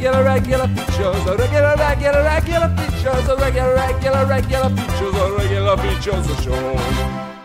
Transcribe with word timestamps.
regular, 0.00 0.24
regular 0.24 0.66
features, 0.68 1.26
a 1.26 1.36
regular, 1.36 1.76
regular, 1.76 2.22
regular 2.24 2.68
features, 2.74 3.28
a 3.28 3.36
regular, 3.36 3.74
regular, 3.74 4.24
regular 4.24 4.70
features, 4.70 5.14
a 5.14 5.36
regular 5.36 5.76
features 5.76 6.26
a 6.26 6.42
show. 6.42 6.76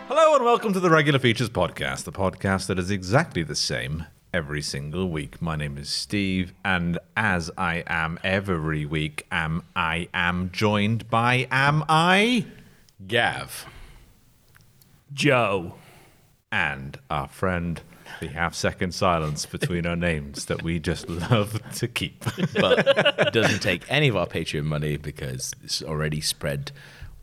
Hello 0.08 0.36
and 0.38 0.46
welcome 0.46 0.71
to 0.71 0.79
the 0.79 0.89
Regular 0.89 1.20
Features 1.20 1.49
Podcast, 1.49 2.05
the 2.05 2.13
podcast 2.13 2.68
that 2.68 2.79
is 2.79 2.89
exactly 2.89 3.44
the 3.44 3.57
same 3.57 4.05
every 4.33 4.62
single 4.62 5.10
week. 5.10 5.41
My 5.41 5.57
name 5.57 5.78
is 5.78 5.89
Steve, 5.89 6.54
and 6.63 6.97
as 7.18 7.52
I 7.57 7.83
am 7.88 8.18
every 8.24 8.85
week, 8.85 9.26
am 9.33 9.63
I 9.76 10.08
am 10.13 10.49
joined 10.53 11.10
by 11.10 11.49
am 11.51 11.83
I 11.90 12.46
Gav 13.06 13.65
Joe. 15.12 15.76
and 16.53 16.99
our 17.09 17.27
friend 17.27 17.81
the 18.20 18.27
half 18.27 18.55
second 18.55 18.94
silence 18.94 19.45
between 19.45 19.85
our 19.85 19.95
names 19.95 20.45
that 20.45 20.63
we 20.63 20.80
just 20.80 21.09
love 21.31 21.59
to 21.76 21.88
keep. 21.88 22.23
but 22.59 22.88
it 23.27 23.34
doesn't 23.34 23.62
take 23.62 23.84
any 23.89 24.07
of 24.07 24.16
our 24.16 24.27
Patreon 24.27 24.63
money 24.63 24.97
because 24.97 25.53
it's 25.63 25.81
already 25.81 26.21
spread 26.21 26.71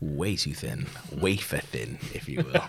way 0.03 0.35
too 0.35 0.53
thin, 0.53 0.87
wafer 1.11 1.59
thin, 1.59 1.97
if 2.13 2.27
you 2.27 2.43
will. 2.43 2.61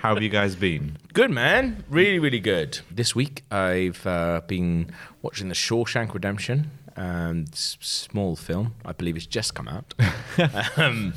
How 0.00 0.14
have 0.14 0.22
you 0.22 0.28
guys 0.28 0.54
been? 0.56 0.96
good, 1.12 1.30
man. 1.30 1.84
Really, 1.88 2.18
really 2.18 2.40
good. 2.40 2.80
This 2.90 3.14
week, 3.14 3.42
I've 3.50 4.06
uh, 4.06 4.42
been 4.46 4.90
watching 5.22 5.48
The 5.48 5.54
Shawshank 5.54 6.14
Redemption. 6.14 6.70
Um, 6.94 7.46
small 7.52 8.36
film, 8.36 8.74
I 8.84 8.92
believe 8.92 9.16
it's 9.16 9.26
just 9.26 9.54
come 9.54 9.66
out. 9.66 9.94
um, 10.76 11.14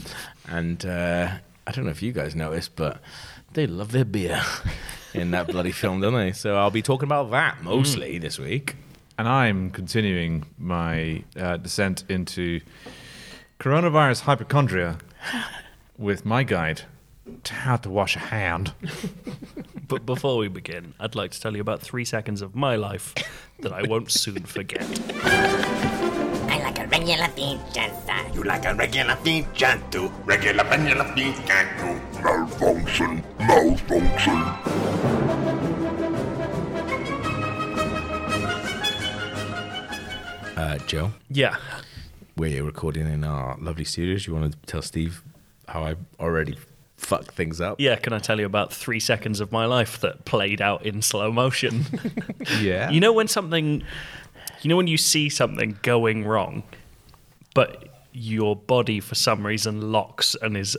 and 0.48 0.86
uh, 0.86 1.32
I 1.68 1.72
don't 1.72 1.86
know 1.86 1.92
if 1.92 2.02
you 2.02 2.12
guys 2.14 2.36
noticed, 2.36 2.76
but 2.76 3.02
they 3.54 3.68
love 3.68 3.92
their 3.92 4.06
beer 4.06 4.42
in 5.16 5.32
that 5.32 5.48
bloody 5.48 5.72
film, 5.72 6.02
don't 6.02 6.14
they? 6.14 6.32
So 6.32 6.56
I'll 6.56 6.72
be 6.72 6.82
talking 6.82 7.08
about 7.08 7.32
that 7.32 7.64
mostly 7.64 8.18
this 8.18 8.38
week. 8.38 8.76
And 9.18 9.28
I'm 9.28 9.70
continuing 9.72 10.46
my 10.58 11.24
uh, 11.40 11.58
descent 11.58 12.04
into 12.10 12.60
coronavirus 13.60 14.22
hypochondria 14.22 14.98
with 15.98 16.26
my 16.26 16.44
guide 16.44 16.82
to 17.44 17.54
how 17.54 17.78
to 17.78 17.90
wash 17.90 18.16
a 18.16 18.20
hand. 18.20 18.74
But 19.88 20.04
before 20.04 20.38
we 20.38 20.48
begin, 20.48 20.96
I'd 21.00 21.14
like 21.14 21.30
to 21.32 21.40
tell 21.40 21.54
you 21.54 21.62
about 21.62 21.80
three 21.80 22.06
seconds 22.06 22.42
of 22.42 22.56
my 22.56 22.76
life 22.76 23.14
that 23.60 23.72
I 23.72 23.84
won't 23.84 24.10
soon 24.12 24.44
forget. 24.44 24.82
I 26.50 26.60
like 26.64 26.80
a 26.80 26.88
regular 26.88 27.28
feature, 27.28 27.94
sir. 28.08 28.26
You 28.34 28.44
like 28.44 28.66
a 28.66 28.74
regular 28.74 29.16
feature 29.18 29.80
too. 29.92 30.12
Regular, 30.26 30.64
regular 30.64 31.06
feature 31.14 31.70
too. 31.80 32.02
Malfunction, 32.24 33.24
malfunction. 33.38 34.75
Uh, 40.66 40.80
Joe? 40.80 41.12
Yeah. 41.30 41.58
we're 42.36 42.64
recording 42.64 43.08
in 43.08 43.24
our 43.24 43.56
lovely 43.60 43.86
studios. 43.86 44.26
You 44.26 44.34
want 44.34 44.52
to 44.52 44.58
tell 44.66 44.82
Steve 44.82 45.22
how 45.68 45.84
I 45.84 45.96
already 46.20 46.58
fucked 46.98 47.36
things 47.36 47.62
up? 47.62 47.80
Yeah, 47.80 47.98
can 47.98 48.14
I 48.14 48.18
tell 48.18 48.40
you 48.40 48.48
about 48.48 48.74
three 48.74 49.00
seconds 49.00 49.40
of 49.40 49.52
my 49.52 49.68
life 49.68 50.00
that 50.00 50.26
played 50.26 50.64
out 50.64 50.84
in 50.84 51.04
slow 51.04 51.32
motion? 51.32 51.86
Yeah. 52.60 52.90
you 52.90 53.00
know 53.00 53.14
when 53.14 53.28
something, 53.28 53.84
you 54.64 54.70
know 54.70 54.76
when 54.76 54.88
you 54.88 54.98
see 54.98 55.30
something 55.30 55.78
going 55.84 56.26
wrong, 56.26 56.64
but 57.54 57.88
your 58.12 58.56
body 58.56 59.00
for 59.00 59.14
some 59.14 59.46
reason 59.46 59.92
locks 59.92 60.36
and 60.42 60.58
is 60.58 60.76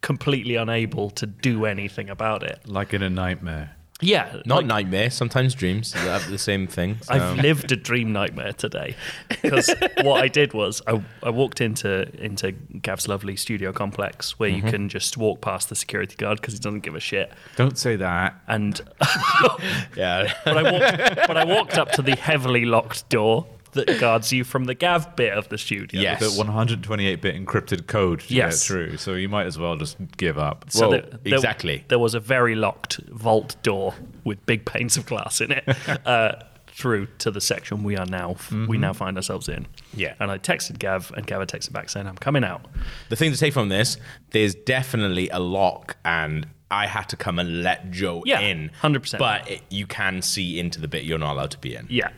completely 0.00 0.54
unable 0.54 1.10
to 1.10 1.26
do 1.26 1.66
anything 1.66 2.08
about 2.08 2.42
it. 2.42 2.66
like 2.66 2.94
in 2.94 3.02
a 3.02 3.10
nightmare. 3.10 3.76
Yeah, 4.00 4.42
Not 4.44 4.58
like- 4.58 4.66
nightmare. 4.66 5.10
Sometimes 5.10 5.54
dreams 5.54 5.92
have 5.92 6.30
the 6.30 6.38
same 6.38 6.68
thing. 6.68 6.98
so- 7.02 7.14
I've 7.14 7.38
lived 7.38 7.72
a 7.72 7.76
dream 7.76 8.12
nightmare 8.12 8.52
today 8.52 8.94
because 9.28 9.74
what 10.02 10.22
I 10.22 10.28
did 10.28 10.52
was 10.52 10.80
I, 10.86 11.02
I 11.22 11.30
walked 11.30 11.60
into 11.60 12.08
into 12.22 12.52
Gav's 12.52 13.08
lovely 13.08 13.34
studio 13.34 13.72
complex 13.72 14.38
where 14.38 14.48
you 14.48 14.58
mm-hmm. 14.58 14.70
can 14.70 14.88
just 14.88 15.16
walk 15.16 15.40
past 15.40 15.68
the 15.68 15.74
security 15.74 16.14
guard 16.14 16.40
because 16.40 16.54
he 16.54 16.60
doesn't 16.60 16.80
give 16.80 16.94
a 16.94 17.00
shit. 17.00 17.32
Don't 17.56 17.76
say 17.76 17.96
that. 17.96 18.40
And 18.46 18.80
yeah. 19.96 20.32
but 20.44 20.56
I 20.56 20.70
walked 20.70 21.26
but 21.26 21.36
I 21.36 21.44
walked 21.44 21.76
up 21.76 21.90
to 21.92 22.02
the 22.02 22.14
heavily 22.14 22.64
locked 22.64 23.08
door 23.08 23.46
that 23.72 23.98
guards 24.00 24.32
you 24.32 24.44
from 24.44 24.64
the 24.64 24.74
Gav 24.74 25.14
bit 25.16 25.32
of 25.32 25.48
the 25.48 25.58
studio. 25.58 26.00
Yes. 26.00 26.20
The 26.20 26.42
128-bit 26.42 27.34
encrypted 27.36 27.86
code 27.86 28.20
to 28.20 28.34
Yes. 28.34 28.60
get 28.62 28.66
through, 28.66 28.96
so 28.98 29.14
you 29.14 29.28
might 29.28 29.46
as 29.46 29.58
well 29.58 29.76
just 29.76 29.96
give 30.16 30.38
up. 30.38 30.66
So 30.68 30.80
Well, 30.82 30.90
there- 30.90 31.18
there- 31.24 31.34
exactly. 31.34 31.84
There 31.88 31.98
was 31.98 32.14
a 32.14 32.20
very 32.20 32.54
locked 32.54 32.98
vault 33.08 33.56
door 33.62 33.94
with 34.24 34.44
big 34.46 34.64
panes 34.64 34.96
of 34.96 35.06
glass 35.06 35.40
in 35.40 35.52
it 35.52 35.64
uh, 36.06 36.32
through 36.68 37.06
to 37.18 37.30
the 37.32 37.40
section 37.40 37.82
we 37.82 37.96
are 37.96 38.06
now 38.06 38.36
we 38.68 38.78
now 38.78 38.92
find 38.92 39.16
ourselves 39.16 39.48
in. 39.48 39.66
Yeah. 39.94 40.14
And 40.20 40.30
I 40.30 40.38
texted 40.38 40.78
Gav, 40.78 41.12
and 41.16 41.26
Gav 41.26 41.40
had 41.40 41.48
texted 41.48 41.72
back 41.72 41.88
saying, 41.90 42.06
"I'm 42.06 42.14
coming 42.16 42.44
out." 42.44 42.66
The 43.08 43.16
thing 43.16 43.32
to 43.32 43.36
take 43.36 43.52
from 43.52 43.68
this, 43.68 43.96
there's 44.30 44.54
definitely 44.54 45.28
a 45.30 45.40
lock, 45.40 45.96
and 46.04 46.46
I 46.70 46.86
had 46.86 47.08
to 47.08 47.16
come 47.16 47.38
and 47.40 47.62
let 47.64 47.90
Joe 47.90 48.22
Yeah, 48.26 48.40
in. 48.40 48.70
100%. 48.82 49.18
But 49.18 49.50
it, 49.50 49.62
you 49.70 49.86
can 49.86 50.22
see 50.22 50.60
into 50.60 50.80
the 50.80 50.86
bit 50.86 51.02
you're 51.04 51.18
not 51.18 51.32
allowed 51.32 51.50
to 51.52 51.58
be 51.58 51.74
in. 51.74 51.86
Yeah. 51.90 52.10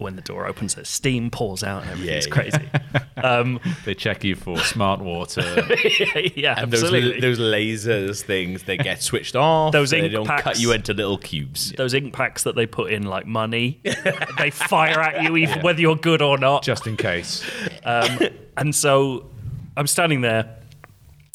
When 0.00 0.16
the 0.16 0.22
door 0.22 0.46
opens, 0.46 0.74
the 0.74 0.84
steam 0.84 1.30
pours 1.30 1.62
out 1.62 1.82
and 1.82 1.90
everything's 1.92 2.26
Yeah, 2.26 2.32
crazy. 2.32 2.70
Um, 3.22 3.60
they 3.84 3.94
check 3.94 4.24
you 4.24 4.34
for 4.34 4.56
smart 4.60 5.00
water. 5.00 5.42
yeah, 6.34 6.58
And 6.58 6.72
those, 6.72 6.84
absolutely. 6.84 7.20
those 7.20 7.38
lasers 7.38 8.22
things, 8.22 8.62
they 8.62 8.78
get 8.78 9.02
switched 9.02 9.36
off. 9.36 9.72
Those 9.74 9.90
so 9.90 10.00
they 10.00 10.08
don't 10.08 10.26
packs. 10.26 10.42
cut 10.42 10.58
you 10.58 10.72
into 10.72 10.94
little 10.94 11.18
cubes. 11.18 11.72
those 11.72 11.92
ink 11.92 12.14
packs 12.14 12.44
that 12.44 12.54
they 12.56 12.64
put 12.64 12.90
in 12.90 13.02
like 13.02 13.26
money, 13.26 13.78
they 14.38 14.48
fire 14.48 14.98
at 15.00 15.22
you 15.22 15.36
even 15.36 15.60
whether 15.60 15.82
you're 15.82 15.96
good 15.96 16.22
or 16.22 16.38
not. 16.38 16.62
just 16.62 16.86
in 16.86 16.96
case. 16.96 17.44
Um, 17.84 18.20
and 18.56 18.74
so 18.74 19.28
I'm 19.76 19.86
standing 19.86 20.22
there 20.22 20.56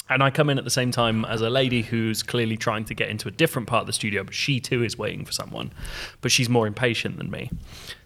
and 0.10 0.22
I 0.22 0.30
come 0.30 0.50
in 0.50 0.58
at 0.58 0.64
the 0.64 0.70
same 0.70 0.92
time 0.92 1.26
as 1.26 1.42
a 1.42 1.50
lady 1.50 1.82
who's 1.82 2.24
clearly 2.24 2.58
trying 2.58 2.86
to 2.86 2.94
get 2.94 3.10
into 3.10 3.28
a 3.28 3.32
different 3.32 3.68
part 3.68 3.82
of 3.82 3.88
the 3.88 3.94
studio, 3.94 4.24
but 4.24 4.34
she 4.34 4.60
too 4.60 4.84
is 4.84 4.98
waiting 4.98 5.26
for 5.26 5.32
someone. 5.32 5.72
But 6.22 6.32
she's 6.32 6.50
more 6.50 6.68
impatient 6.68 7.18
than 7.18 7.32
me. 7.32 7.50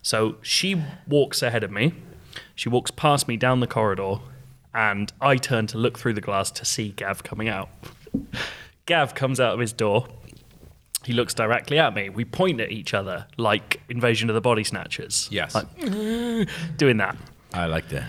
So 0.01 0.37
she 0.41 0.81
walks 1.07 1.41
ahead 1.41 1.63
of 1.63 1.71
me. 1.71 1.93
She 2.55 2.69
walks 2.69 2.91
past 2.91 3.27
me 3.27 3.37
down 3.37 3.59
the 3.59 3.67
corridor, 3.67 4.15
and 4.73 5.11
I 5.19 5.35
turn 5.37 5.67
to 5.67 5.77
look 5.77 5.97
through 5.97 6.13
the 6.13 6.21
glass 6.21 6.51
to 6.51 6.65
see 6.65 6.89
Gav 6.91 7.23
coming 7.23 7.49
out. 7.49 7.69
Gav 8.85 9.13
comes 9.13 9.39
out 9.39 9.53
of 9.53 9.59
his 9.59 9.73
door. 9.73 10.07
He 11.05 11.13
looks 11.13 11.33
directly 11.33 11.79
at 11.79 11.93
me. 11.93 12.09
We 12.09 12.25
point 12.25 12.59
at 12.59 12.71
each 12.71 12.93
other 12.93 13.25
like 13.37 13.81
Invasion 13.89 14.29
of 14.29 14.35
the 14.35 14.41
Body 14.41 14.63
Snatchers. 14.63 15.27
Yes. 15.31 15.55
Like, 15.55 15.67
doing 16.77 16.97
that 16.97 17.17
I 17.53 17.65
like 17.65 17.89
that. 17.89 18.03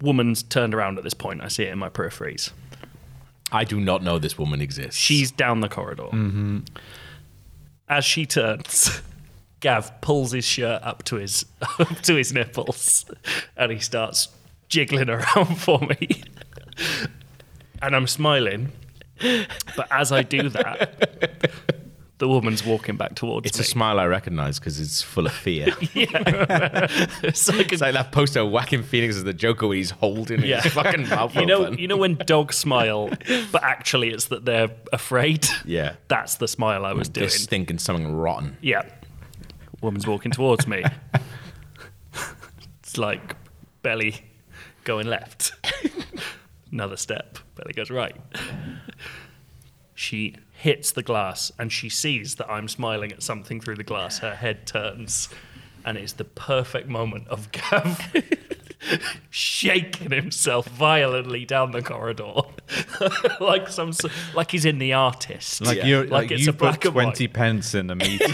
Woman's 0.00 0.42
turned 0.42 0.74
around 0.74 0.98
at 0.98 1.04
this 1.04 1.14
point. 1.14 1.42
I 1.42 1.48
see 1.48 1.64
it 1.64 1.72
in 1.72 1.78
my 1.78 1.88
peripheries. 1.88 2.50
I 3.52 3.64
do 3.64 3.80
not 3.80 4.02
know 4.02 4.18
this 4.18 4.36
woman 4.38 4.60
exists. 4.60 5.00
She's 5.00 5.30
down 5.30 5.60
the 5.60 5.68
corridor. 5.68 6.04
Mm-hmm. 6.04 6.60
As 7.88 8.04
she 8.04 8.26
turns, 8.26 9.00
Gav 9.60 10.00
pulls 10.00 10.32
his 10.32 10.44
shirt 10.44 10.82
up 10.82 11.04
to 11.04 11.16
his 11.16 11.46
up 11.78 12.00
to 12.02 12.14
his 12.14 12.32
nipples, 12.32 13.04
and 13.56 13.72
he 13.72 13.78
starts 13.78 14.28
jiggling 14.68 15.08
around 15.08 15.56
for 15.58 15.78
me. 15.80 16.22
and 17.80 17.94
I'm 17.94 18.06
smiling, 18.06 18.72
but 19.76 19.86
as 19.90 20.10
I 20.10 20.22
do 20.22 20.48
that, 20.50 21.52
the 22.18 22.26
woman's 22.28 22.64
walking 22.64 22.96
back 22.96 23.14
towards 23.14 23.44
me. 23.44 23.48
It's 23.48 23.58
me. 23.58 23.62
a 23.62 23.66
smile 23.66 24.00
I 24.00 24.06
recognize 24.06 24.58
because 24.58 24.80
it's 24.80 25.02
full 25.02 25.26
of 25.26 25.32
fear. 25.32 25.66
It's 25.94 27.48
like 27.48 27.70
a- 27.70 27.74
It's 27.74 27.80
like 27.82 27.92
that 27.94 28.10
poster 28.12 28.44
Joaquin 28.44 28.82
Phoenix 28.82 29.16
as 29.16 29.24
the 29.24 29.34
Joker 29.34 29.66
when 29.66 29.76
he's 29.76 29.90
holding 29.90 30.42
Yeah. 30.42 30.60
his 30.62 30.72
fucking 30.72 31.08
mouth 31.10 31.34
you 31.36 31.44
know, 31.46 31.66
open. 31.66 31.78
you 31.78 31.88
know 31.88 31.96
when 31.98 32.14
dogs 32.14 32.56
smile, 32.56 33.10
but 33.52 33.62
actually 33.62 34.10
it's 34.10 34.26
that 34.26 34.44
they're 34.46 34.70
afraid. 34.92 35.46
Yeah. 35.64 35.96
that's 36.08 36.36
the 36.36 36.48
smile 36.48 36.86
I 36.86 36.92
was 36.94 37.08
They're 37.10 37.22
doing. 37.22 37.30
stinking 37.30 37.78
something 37.78 38.14
rotten. 38.14 38.56
Yeah. 38.62 38.82
Woman's 39.82 40.06
walking 40.06 40.32
towards 40.32 40.66
me. 40.66 40.82
it's 42.80 42.96
like 42.96 43.36
belly 43.82 44.16
going 44.84 45.06
left. 45.06 45.52
Another 46.72 46.96
step. 46.96 47.38
Belly 47.56 47.72
goes 47.74 47.90
right. 47.90 48.16
She 49.94 50.36
hits 50.56 50.92
the 50.92 51.02
glass 51.02 51.52
and 51.58 51.70
she 51.70 51.88
sees 51.88 52.36
that 52.36 52.50
I'm 52.50 52.68
smiling 52.68 53.12
at 53.12 53.22
something 53.22 53.60
through 53.60 53.76
the 53.76 53.84
glass. 53.84 54.18
Her 54.18 54.34
head 54.34 54.66
turns 54.66 55.28
and 55.84 55.96
it's 55.96 56.14
the 56.14 56.24
perfect 56.24 56.88
moment 56.88 57.28
of 57.28 57.52
Gav 57.70 58.12
shaking 59.30 60.10
himself 60.10 60.66
violently 60.68 61.44
down 61.44 61.72
the 61.72 61.82
corridor. 61.82 62.32
like 63.40 63.68
some 63.68 63.92
like 64.34 64.50
he's 64.50 64.64
in 64.64 64.78
the 64.78 64.92
artist. 64.92 65.60
Like 65.64 65.84
you, 65.84 66.02
Like 66.02 66.10
like, 66.10 66.30
it's 66.32 66.42
you 66.42 66.50
a 66.50 66.52
put 66.52 66.58
black 66.60 66.84
and 66.84 66.94
white. 66.94 67.02
twenty 67.04 67.28
pence 67.28 67.74
in 67.74 67.90
a 67.90 67.94
meter, 67.96 68.24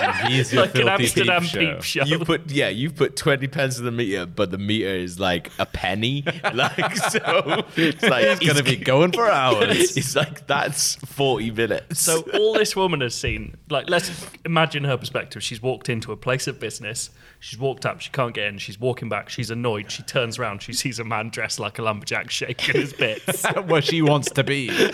and 0.00 0.28
he's 0.32 0.52
your 0.52 0.62
like 0.62 0.74
an 0.74 0.86
filthy 0.86 0.90
Amsterdam 1.30 1.42
peep 1.42 1.50
show. 1.50 1.58
peep 1.74 1.82
show. 1.82 2.04
You 2.04 2.18
put 2.20 2.50
yeah, 2.50 2.68
you 2.68 2.90
put 2.90 3.16
twenty 3.16 3.46
pence 3.48 3.78
in 3.78 3.84
the 3.84 3.90
meter, 3.90 4.26
but 4.26 4.50
the 4.50 4.58
meter 4.58 4.88
is 4.88 5.18
like 5.18 5.50
a 5.58 5.66
penny. 5.66 6.24
like 6.54 6.96
so, 6.96 7.64
it's 7.76 8.02
like 8.02 8.38
He's 8.40 8.48
gonna 8.48 8.62
be 8.62 8.76
going 8.76 9.12
for 9.12 9.30
hours. 9.30 9.96
It's 9.96 10.14
like 10.14 10.46
that's 10.46 10.94
forty 10.96 11.50
minutes. 11.50 12.00
So 12.00 12.20
all 12.34 12.52
this 12.54 12.76
woman 12.76 13.00
has 13.00 13.14
seen, 13.14 13.56
like, 13.70 13.88
let's 13.90 14.10
imagine 14.44 14.84
her 14.84 14.96
perspective. 14.96 15.42
She's 15.42 15.60
walked 15.62 15.88
into 15.88 16.12
a 16.12 16.16
place 16.16 16.46
of 16.46 16.60
business. 16.60 17.10
She's 17.40 17.58
walked 17.58 17.86
up, 17.86 18.00
she 18.00 18.10
can't 18.10 18.34
get 18.34 18.46
in. 18.48 18.58
She's 18.58 18.80
walking 18.80 19.08
back, 19.08 19.28
she's 19.28 19.50
annoyed. 19.50 19.67
She 19.88 20.02
turns 20.02 20.38
around, 20.38 20.62
she 20.62 20.72
sees 20.72 20.98
a 20.98 21.04
man 21.04 21.28
dressed 21.30 21.60
like 21.60 21.78
a 21.78 21.82
lumberjack 21.82 22.30
shaking 22.30 22.80
his 22.80 22.92
bits. 22.92 23.44
Where 23.66 23.82
she 23.82 24.02
wants 24.02 24.30
to 24.30 24.44
be. 24.44 24.68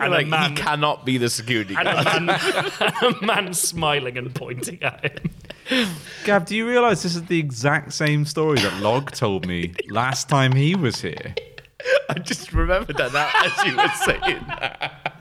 and 0.00 0.10
like 0.10 0.26
a 0.26 0.28
man, 0.28 0.50
he 0.50 0.56
cannot 0.56 1.04
be 1.04 1.18
the 1.18 1.28
security 1.28 1.74
and 1.74 1.84
guard. 1.84 2.06
a 2.06 2.20
man, 2.20 2.38
a 3.20 3.24
man 3.24 3.54
smiling 3.54 4.18
and 4.18 4.34
pointing 4.34 4.82
at 4.82 5.04
him. 5.04 5.30
Gav, 6.24 6.46
do 6.46 6.56
you 6.56 6.66
realise 6.66 7.02
this 7.02 7.14
is 7.14 7.24
the 7.24 7.38
exact 7.38 7.92
same 7.92 8.24
story 8.24 8.58
that 8.60 8.80
Log 8.80 9.10
told 9.12 9.46
me 9.46 9.74
last 9.90 10.28
time 10.28 10.52
he 10.52 10.74
was 10.74 11.00
here? 11.00 11.34
I 12.08 12.14
just 12.18 12.52
remembered 12.52 12.96
that 12.96 13.12
now 13.12 13.30
as 13.44 13.64
you 13.64 13.76
were 13.76 13.88
saying 14.04 14.44
that. 14.48 15.17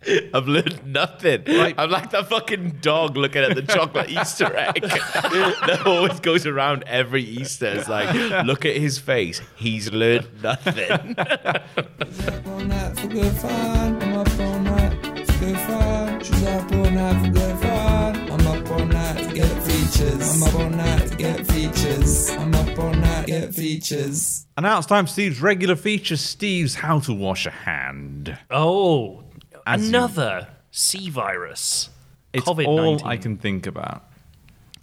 I've 0.34 0.46
learned 0.46 0.86
nothing. 0.86 1.42
I'm 1.46 1.90
like 1.90 2.10
that 2.10 2.28
fucking 2.28 2.78
dog 2.80 3.16
looking 3.16 3.42
at 3.42 3.54
the 3.54 3.62
chocolate 3.62 4.10
Easter 4.10 4.54
egg 4.56 4.74
that 4.82 5.82
always 5.84 6.20
goes 6.20 6.46
around 6.46 6.84
every 6.86 7.22
Easter. 7.22 7.66
It's 7.66 7.88
like, 7.88 8.14
look 8.44 8.64
at 8.64 8.76
his 8.76 8.98
face. 8.98 9.40
He's 9.56 9.92
learned 9.92 10.28
nothing. 10.42 11.16
up 11.18 12.46
all 12.46 12.60
night 12.60 12.98
for 12.98 13.08
good 13.08 13.32
fun. 13.32 14.02
I'm 14.02 14.16
up 14.18 14.40
all 14.40 14.58
night 14.60 15.04
for 15.04 15.38
good 15.40 15.58
fun. 15.58 16.22
She's 16.22 16.44
up 16.46 16.72
all 16.72 16.90
night 16.90 17.26
for 17.26 17.32
good 17.32 17.58
fun. 17.58 18.30
I'm 18.30 18.46
up 18.46 18.70
all 18.70 18.86
night 18.86 19.28
to 19.28 19.34
get 19.34 19.62
features. 19.64 20.42
I'm 20.42 20.42
up 20.44 20.54
all 20.54 20.70
night 20.70 21.08
to 21.08 21.16
get 21.16 21.46
features. 21.48 22.30
I'm 22.30 22.54
up 22.54 22.78
all 22.78 22.94
night 22.94 23.26
to 23.26 23.32
get 23.32 23.54
features. 23.54 24.46
And 24.56 24.62
now 24.64 24.78
it's 24.78 24.86
time 24.86 25.06
for 25.06 25.12
Steve's 25.12 25.40
regular 25.40 25.76
feature 25.76 26.16
Steve's 26.16 26.76
How 26.76 27.00
to 27.00 27.12
Wash 27.12 27.46
a 27.46 27.50
Hand. 27.50 28.38
Oh, 28.50 29.24
As 29.68 29.82
you- 29.82 29.88
another 29.88 30.48
C 30.70 31.10
virus. 31.10 31.90
It's 32.32 32.46
COVID 32.46 32.66
all 32.66 33.06
I 33.06 33.16
can 33.16 33.36
think 33.36 33.66
about. 33.66 34.04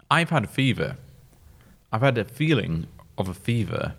I've 0.10 0.30
had 0.30 0.44
a 0.44 0.48
fever. 0.48 0.98
I've 1.92 2.02
had 2.02 2.18
a 2.18 2.26
feeling 2.26 2.88
of 3.18 3.28
a 3.30 3.34
fever 3.34 3.94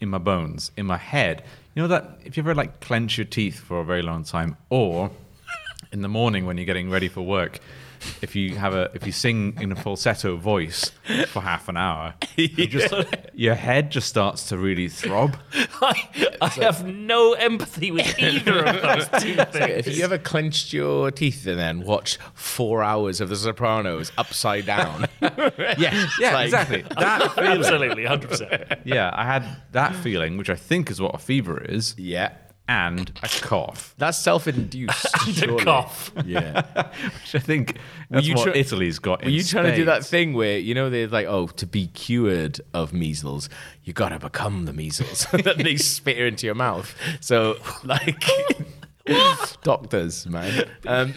in 0.00 0.08
my 0.10 0.18
bones, 0.18 0.70
in 0.76 0.86
my 0.86 0.96
head. 0.96 1.42
You 1.74 1.82
know 1.82 1.88
that 1.88 2.18
if 2.24 2.36
you 2.36 2.42
ever 2.42 2.54
like 2.54 2.80
clench 2.80 3.18
your 3.18 3.24
teeth 3.24 3.58
for 3.60 3.80
a 3.80 3.84
very 3.84 4.02
long 4.02 4.24
time, 4.24 4.56
or 4.70 5.10
in 5.92 6.02
the 6.02 6.08
morning 6.08 6.46
when 6.46 6.56
you're 6.56 6.66
getting 6.66 6.90
ready 6.90 7.08
for 7.08 7.22
work, 7.22 7.58
if 8.22 8.34
you 8.36 8.56
have 8.56 8.74
a 8.74 8.90
if 8.94 9.04
you 9.06 9.12
sing 9.12 9.56
in 9.60 9.72
a 9.72 9.76
falsetto 9.76 10.36
voice 10.36 10.90
for 11.28 11.40
half 11.40 11.68
an 11.68 11.76
hour, 11.76 12.14
you 12.36 12.66
just 12.66 12.92
your 13.34 13.54
head 13.54 13.90
just 13.90 14.08
starts 14.08 14.48
to 14.48 14.58
really 14.58 14.88
throb. 14.88 15.36
I, 15.80 16.36
I 16.40 16.48
have 16.48 16.86
no 16.86 17.32
empathy 17.34 17.90
with 17.90 18.18
either 18.22 18.64
of 18.64 18.82
those 18.82 19.22
two 19.22 19.36
if 19.38 19.96
you 19.96 20.04
ever 20.04 20.18
clenched 20.18 20.72
your 20.72 21.10
teeth 21.10 21.46
and 21.46 21.58
then 21.58 21.82
watched 21.82 22.18
four 22.34 22.82
hours 22.82 23.20
of 23.20 23.28
The 23.28 23.36
Sopranos 23.36 24.10
upside 24.18 24.66
down, 24.66 25.06
Yeah, 25.20 26.06
yeah, 26.20 26.34
Like- 26.34 26.44
exactly. 26.46 26.82
That 26.96 27.32
feeling. 27.34 27.58
Absolutely, 27.58 28.04
100%. 28.04 28.80
Yeah, 28.84 29.10
I 29.14 29.24
had 29.24 29.44
that 29.72 29.94
feeling, 29.96 30.36
which 30.36 30.50
I 30.50 30.54
think 30.56 30.90
is 30.90 31.00
what 31.00 31.14
a 31.14 31.18
fever 31.18 31.62
is, 31.64 31.94
yeah, 31.98 32.32
and 32.68 33.10
a 33.22 33.28
cough. 33.28 33.94
that's 33.98 34.18
self-induced. 34.18 35.06
And 35.42 35.52
a 35.60 35.64
cough. 35.64 36.12
Yeah. 36.24 36.62
Which 37.22 37.34
I 37.34 37.38
think 37.38 37.78
that's 38.10 38.26
you 38.26 38.34
what 38.34 38.44
try- 38.44 38.54
Italy's 38.54 38.98
got. 38.98 39.22
Were 39.22 39.28
in 39.28 39.34
you 39.34 39.42
trying 39.42 39.64
to 39.64 39.74
do 39.76 39.84
that 39.86 40.04
thing 40.04 40.34
where 40.34 40.58
you 40.58 40.74
know 40.74 40.90
they're 40.90 41.08
like, 41.08 41.26
oh, 41.26 41.46
to 41.48 41.66
be 41.66 41.86
cured 41.88 42.60
of 42.74 42.92
measles, 42.92 43.48
you 43.84 43.92
gotta 43.92 44.18
become 44.18 44.66
the 44.66 44.72
measles. 44.72 45.26
that 45.32 45.58
they 45.58 45.76
spit 45.76 46.18
into 46.18 46.46
your 46.46 46.54
mouth. 46.54 46.94
So 47.20 47.56
like, 47.84 48.22
doctors, 49.62 50.26
man. 50.26 50.68
Um, 50.86 51.12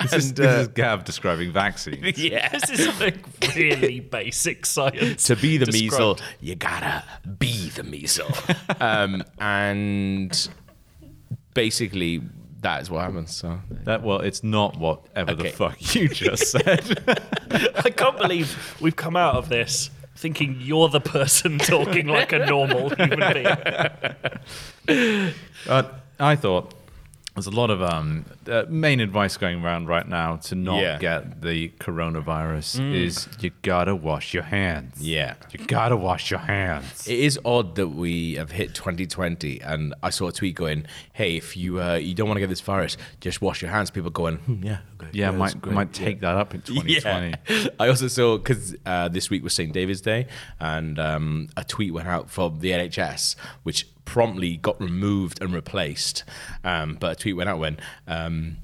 This 0.00 0.12
is, 0.12 0.28
and, 0.30 0.36
this 0.36 0.46
uh, 0.46 0.60
is 0.62 0.68
Gav 0.68 1.04
describing 1.04 1.52
vaccines. 1.52 2.18
yeah. 2.18 2.48
This 2.48 2.70
is 2.70 3.00
like 3.00 3.16
really 3.54 4.00
basic 4.00 4.64
science. 4.66 5.24
To 5.24 5.36
be 5.36 5.58
the 5.58 5.66
described. 5.66 5.92
measle, 5.92 6.18
you 6.40 6.54
gotta 6.54 7.04
be 7.38 7.68
the 7.70 7.82
measle. 7.82 8.32
um, 8.80 9.22
and 9.38 10.48
basically, 11.56 12.20
that 12.60 12.82
is 12.82 12.90
what 12.90 13.00
happens. 13.02 13.34
So 13.34 13.58
That 13.84 14.02
well, 14.02 14.20
it's 14.20 14.44
not 14.44 14.78
whatever 14.78 15.34
the 15.34 15.48
fuck 15.48 15.94
you 15.94 16.08
just 16.08 16.50
said. 16.52 17.18
I 17.84 17.90
can't 17.90 18.18
believe 18.18 18.76
we've 18.80 18.94
come 18.94 19.16
out 19.16 19.34
of 19.34 19.48
this 19.48 19.90
thinking 20.14 20.58
you're 20.60 20.88
the 20.88 21.00
person 21.00 21.58
talking 21.74 22.06
like 22.06 22.32
a 22.32 22.46
normal 22.46 22.90
human 22.90 23.32
being. 24.86 25.32
but 25.66 26.00
I 26.20 26.36
thought 26.36 26.74
there's 27.36 27.46
a 27.46 27.50
lot 27.50 27.70
of 27.70 27.82
um, 27.82 28.24
uh, 28.48 28.64
main 28.68 28.98
advice 28.98 29.36
going 29.36 29.62
around 29.62 29.86
right 29.88 30.08
now 30.08 30.36
to 30.36 30.54
not 30.54 30.80
Yeah. 30.82 30.98
get 30.98 31.42
the 31.42 31.68
coronavirus 31.78 32.94
is 32.94 33.28
you 33.40 33.50
gotta 33.62 33.94
wash 33.94 34.32
your 34.34 34.42
hands. 34.44 35.00
Yeah. 35.00 35.34
you 35.52 35.64
gotta 35.66 35.96
wash 35.96 36.30
your 36.30 36.40
hands. 36.40 37.06
It 37.06 37.18
is 37.20 37.38
odd 37.44 37.74
that 37.76 37.88
we 37.88 38.34
have 38.34 38.50
hit 38.52 38.74
2020, 38.74 39.60
and 39.60 39.94
I 40.02 40.10
saw 40.10 40.28
a 40.28 40.32
tweet 40.32 40.54
going, 40.54 40.86
"Hey, 41.12 41.36
if 41.36 41.56
you 41.56 41.80
uh, 41.80 41.94
you 41.96 42.14
don't 42.14 42.26
want 42.28 42.36
to 42.36 42.40
get 42.40 42.48
this 42.48 42.60
virus, 42.62 42.96
just 43.20 43.42
wash 43.42 43.60
your 43.62 43.70
hands." 43.70 43.90
People 43.90 44.10
going, 44.10 44.36
hmm, 44.38 44.62
"Yeah, 44.64 44.78
okay, 45.00 45.10
Yeah, 45.12 45.30
that's 45.32 45.54
might 45.54 45.66
might 45.66 45.98
yeah." 46.00 46.06
take 46.06 46.20
that 46.20 46.36
up 46.36 46.54
in 46.54 46.62
2020. 46.62 47.34
Yeah. 47.48 47.66
I 47.80 47.88
also 47.88 48.08
saw 48.08 48.38
because 48.38 48.74
uh, 48.86 49.08
this 49.08 49.28
week 49.30 49.42
was 49.44 49.52
St. 49.52 49.72
David's 49.72 50.00
Day, 50.00 50.26
and 50.58 50.98
um, 50.98 51.48
a 51.56 51.64
tweet 51.64 51.92
went 51.92 52.08
out 52.08 52.30
from 52.30 52.60
the 52.60 52.70
NHS, 52.70 53.36
which 53.62 53.88
promptly 54.06 54.56
got 54.56 54.80
removed 54.80 55.42
and 55.42 55.52
replaced. 55.52 56.24
Um, 56.64 56.96
but 56.98 57.12
a 57.12 57.14
tweet 57.14 57.36
went 57.36 57.50
out 57.50 57.58
when. 57.58 57.76
Um, 58.06 58.56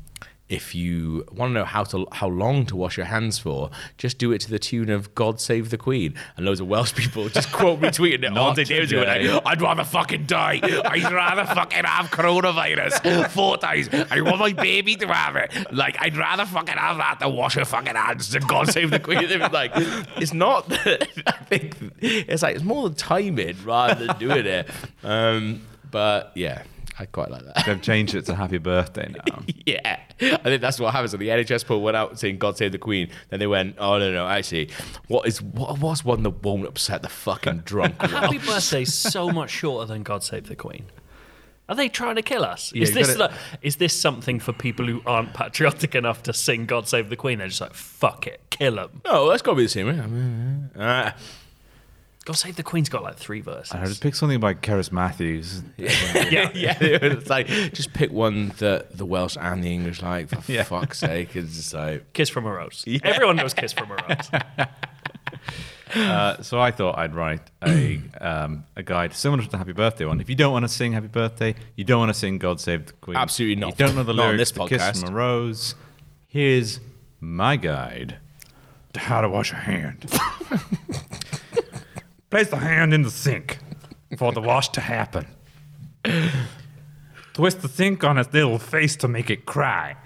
if 0.52 0.74
you 0.74 1.26
want 1.32 1.50
to 1.50 1.54
know 1.54 1.64
how 1.64 1.82
to 1.84 2.06
how 2.12 2.28
long 2.28 2.66
to 2.66 2.76
wash 2.76 2.96
your 2.96 3.06
hands 3.06 3.38
for, 3.38 3.70
just 3.96 4.18
do 4.18 4.32
it 4.32 4.40
to 4.42 4.50
the 4.50 4.58
tune 4.58 4.90
of 4.90 5.14
"God 5.14 5.40
Save 5.40 5.70
the 5.70 5.78
Queen," 5.78 6.14
and 6.36 6.44
loads 6.44 6.60
of 6.60 6.68
Welsh 6.68 6.92
people 6.94 7.28
just 7.30 7.50
quote 7.58 7.80
it 7.80 8.24
on 8.24 8.34
Not 8.34 8.56
St. 8.56 8.68
David's 8.68 8.92
Day. 8.92 9.28
Like, 9.32 9.42
I'd 9.46 9.62
rather 9.62 9.84
fucking 9.84 10.26
die. 10.26 10.60
I'd 10.62 11.10
rather 11.10 11.44
fucking 11.46 11.84
have 11.84 12.10
coronavirus 12.10 13.28
four 13.30 13.56
times. 13.56 13.88
I 14.10 14.20
want 14.20 14.38
my 14.38 14.52
baby 14.52 14.94
to 14.96 15.08
have 15.08 15.36
it. 15.36 15.72
Like, 15.72 15.96
I'd 16.00 16.16
rather 16.16 16.44
fucking 16.44 16.74
have 16.76 16.98
that 16.98 17.18
than 17.20 17.34
wash 17.34 17.54
her 17.54 17.64
fucking 17.64 17.94
hands 17.94 18.30
than 18.30 18.46
God 18.46 18.68
save 18.68 18.90
the 18.90 19.00
queen. 19.00 19.18
It 19.24 19.52
like, 19.52 19.72
it's 19.74 20.32
not, 20.34 20.68
that- 20.68 21.08
I 21.26 21.32
think, 21.44 21.76
it's 22.00 22.42
like, 22.42 22.56
it's 22.56 22.64
more 22.64 22.88
the 22.90 22.94
timing 22.94 23.56
rather 23.64 24.06
than 24.06 24.18
doing 24.18 24.46
it. 24.46 24.68
Um, 25.02 25.62
but 25.90 26.32
yeah, 26.34 26.62
I 26.98 27.06
quite 27.06 27.30
like 27.30 27.44
that. 27.44 27.64
They've 27.66 27.80
changed 27.80 28.14
it 28.14 28.26
to 28.26 28.34
Happy 28.34 28.58
Birthday 28.58 29.12
now. 29.26 29.42
Yeah, 29.64 30.00
I 30.20 30.36
think 30.36 30.60
that's 30.60 30.78
what 30.78 30.92
happens. 30.92 31.12
So 31.12 31.16
the 31.16 31.28
NHS 31.28 31.64
poll 31.66 31.82
went 31.82 31.96
out 31.96 32.18
saying 32.18 32.38
"God 32.38 32.56
save 32.56 32.72
the 32.72 32.78
Queen." 32.78 33.08
Then 33.30 33.40
they 33.40 33.46
went, 33.46 33.76
"Oh 33.78 33.98
no, 33.98 34.12
no, 34.12 34.26
actually, 34.26 34.70
what 35.08 35.26
is 35.26 35.40
what 35.42 35.78
was 35.78 36.04
one 36.04 36.22
that 36.24 36.42
won't 36.42 36.66
upset 36.66 37.02
the 37.02 37.08
fucking 37.08 37.58
drunk?" 37.64 38.00
Happy 38.00 38.38
birthday's 38.38 38.92
so 38.92 39.30
much 39.30 39.50
shorter 39.50 39.86
than 39.86 40.02
God 40.02 40.22
Save 40.22 40.48
the 40.48 40.56
Queen. 40.56 40.84
Are 41.68 41.74
they 41.76 41.88
trying 41.88 42.16
to 42.16 42.22
kill 42.22 42.44
us? 42.44 42.72
Yeah, 42.74 42.82
is 42.82 42.92
this 42.92 43.16
gotta- 43.16 43.18
like, 43.18 43.30
is 43.62 43.76
this 43.76 43.98
something 43.98 44.40
for 44.40 44.52
people 44.52 44.86
who 44.86 45.00
aren't 45.06 45.32
patriotic 45.32 45.94
enough 45.94 46.22
to 46.24 46.32
sing 46.32 46.66
"God 46.66 46.86
Save 46.88 47.08
the 47.08 47.16
Queen"? 47.16 47.38
They're 47.38 47.48
just 47.48 47.60
like, 47.60 47.74
"Fuck 47.74 48.26
it, 48.26 48.40
kill 48.50 48.74
them." 48.76 49.00
Oh, 49.06 49.28
that's 49.30 49.42
got 49.42 49.52
to 49.52 49.56
be 49.56 49.62
the 49.64 49.68
same. 49.68 50.70
Right? 50.76 51.06
Uh, 51.06 51.12
"God 52.24 52.34
Save 52.34 52.56
the 52.56 52.62
Queen's 52.62 52.88
got 52.88 53.02
like 53.02 53.16
three 53.16 53.40
verses. 53.40 53.74
I 53.74 53.80
know, 53.80 53.86
just 53.86 54.00
pick 54.02 54.14
something 54.14 54.38
by 54.40 54.54
Cerys 54.54 54.92
Matthews. 54.92 55.62
yeah, 55.76 56.50
yeah, 56.54 56.76
it's 56.80 57.28
like 57.30 57.46
just 57.46 57.92
pick 57.92 58.12
one 58.12 58.52
that 58.58 58.96
the 58.96 59.04
Welsh 59.06 59.36
and 59.40 59.62
the 59.62 59.72
English 59.72 60.02
like. 60.02 60.28
For 60.28 60.40
Yeah. 60.52 60.62
fuck's 60.64 60.98
sake, 60.98 61.34
it's 61.36 61.56
just 61.56 61.74
like 61.74 62.12
"Kiss 62.12 62.28
from 62.28 62.46
a 62.46 62.52
Rose." 62.52 62.84
Everyone 63.02 63.36
knows 63.36 63.54
"Kiss 63.54 63.72
from 63.72 63.90
a 63.90 63.96
Rose." 64.08 64.30
Uh, 65.94 66.40
so 66.42 66.58
I 66.58 66.70
thought 66.70 66.96
I'd 66.98 67.14
write 67.14 67.42
a 67.62 68.00
um, 68.20 68.64
a 68.76 68.82
guide 68.82 69.12
similar 69.12 69.42
to 69.42 69.50
the 69.50 69.58
Happy 69.58 69.72
Birthday 69.72 70.06
one. 70.06 70.20
If 70.22 70.30
you 70.30 70.34
don't 70.34 70.52
want 70.52 70.64
to 70.64 70.68
sing 70.68 70.92
Happy 70.92 71.08
Birthday, 71.08 71.54
you 71.76 71.84
don't 71.84 71.98
want 71.98 72.08
to 72.08 72.18
sing 72.18 72.38
God 72.38 72.60
Save 72.60 72.86
the 72.86 72.92
Queen. 72.94 73.16
Absolutely 73.16 73.56
not. 73.56 73.78
You 73.78 73.86
don't 73.86 73.96
know 73.96 74.02
the 74.02 74.14
Not 74.14 74.22
lyrics 74.28 74.52
this 74.52 74.52
to 74.52 74.68
Kiss 74.68 75.00
from 75.00 75.10
a 75.10 75.12
Rose. 75.12 75.74
Here's 76.28 76.80
my 77.20 77.56
guide 77.56 78.16
to 78.94 79.00
how 79.00 79.20
to 79.20 79.28
wash 79.28 79.52
a 79.52 79.56
hand. 79.56 80.10
Place 82.32 82.48
the 82.48 82.56
hand 82.56 82.94
in 82.94 83.02
the 83.02 83.10
sink 83.10 83.58
for 84.16 84.32
the 84.32 84.40
wash 84.40 84.70
to 84.70 84.80
happen. 84.80 85.26
Twist 87.34 87.60
the 87.60 87.68
sink 87.68 88.02
on 88.04 88.16
its 88.16 88.32
little 88.32 88.58
face 88.58 88.96
to 88.96 89.06
make 89.06 89.28
it 89.28 89.44
cry. 89.44 89.96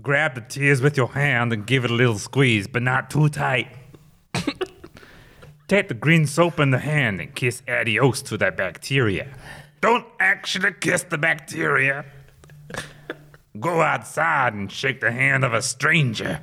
Grab 0.00 0.34
the 0.34 0.40
tears 0.40 0.80
with 0.80 0.96
your 0.96 1.08
hand 1.08 1.52
and 1.52 1.66
give 1.66 1.84
it 1.84 1.90
a 1.90 1.94
little 1.94 2.18
squeeze, 2.18 2.66
but 2.66 2.82
not 2.82 3.10
too 3.10 3.28
tight. 3.28 3.68
Take 5.68 5.88
the 5.88 5.94
green 5.94 6.26
soap 6.26 6.58
in 6.58 6.70
the 6.70 6.78
hand 6.78 7.20
and 7.20 7.34
kiss 7.34 7.62
adios 7.68 8.22
to 8.22 8.38
that 8.38 8.56
bacteria. 8.56 9.28
Don't 9.82 10.06
actually 10.18 10.72
kiss 10.80 11.02
the 11.02 11.18
bacteria. 11.18 12.06
Go 13.60 13.82
outside 13.82 14.54
and 14.54 14.72
shake 14.72 15.02
the 15.02 15.12
hand 15.12 15.44
of 15.44 15.52
a 15.52 15.60
stranger. 15.60 16.40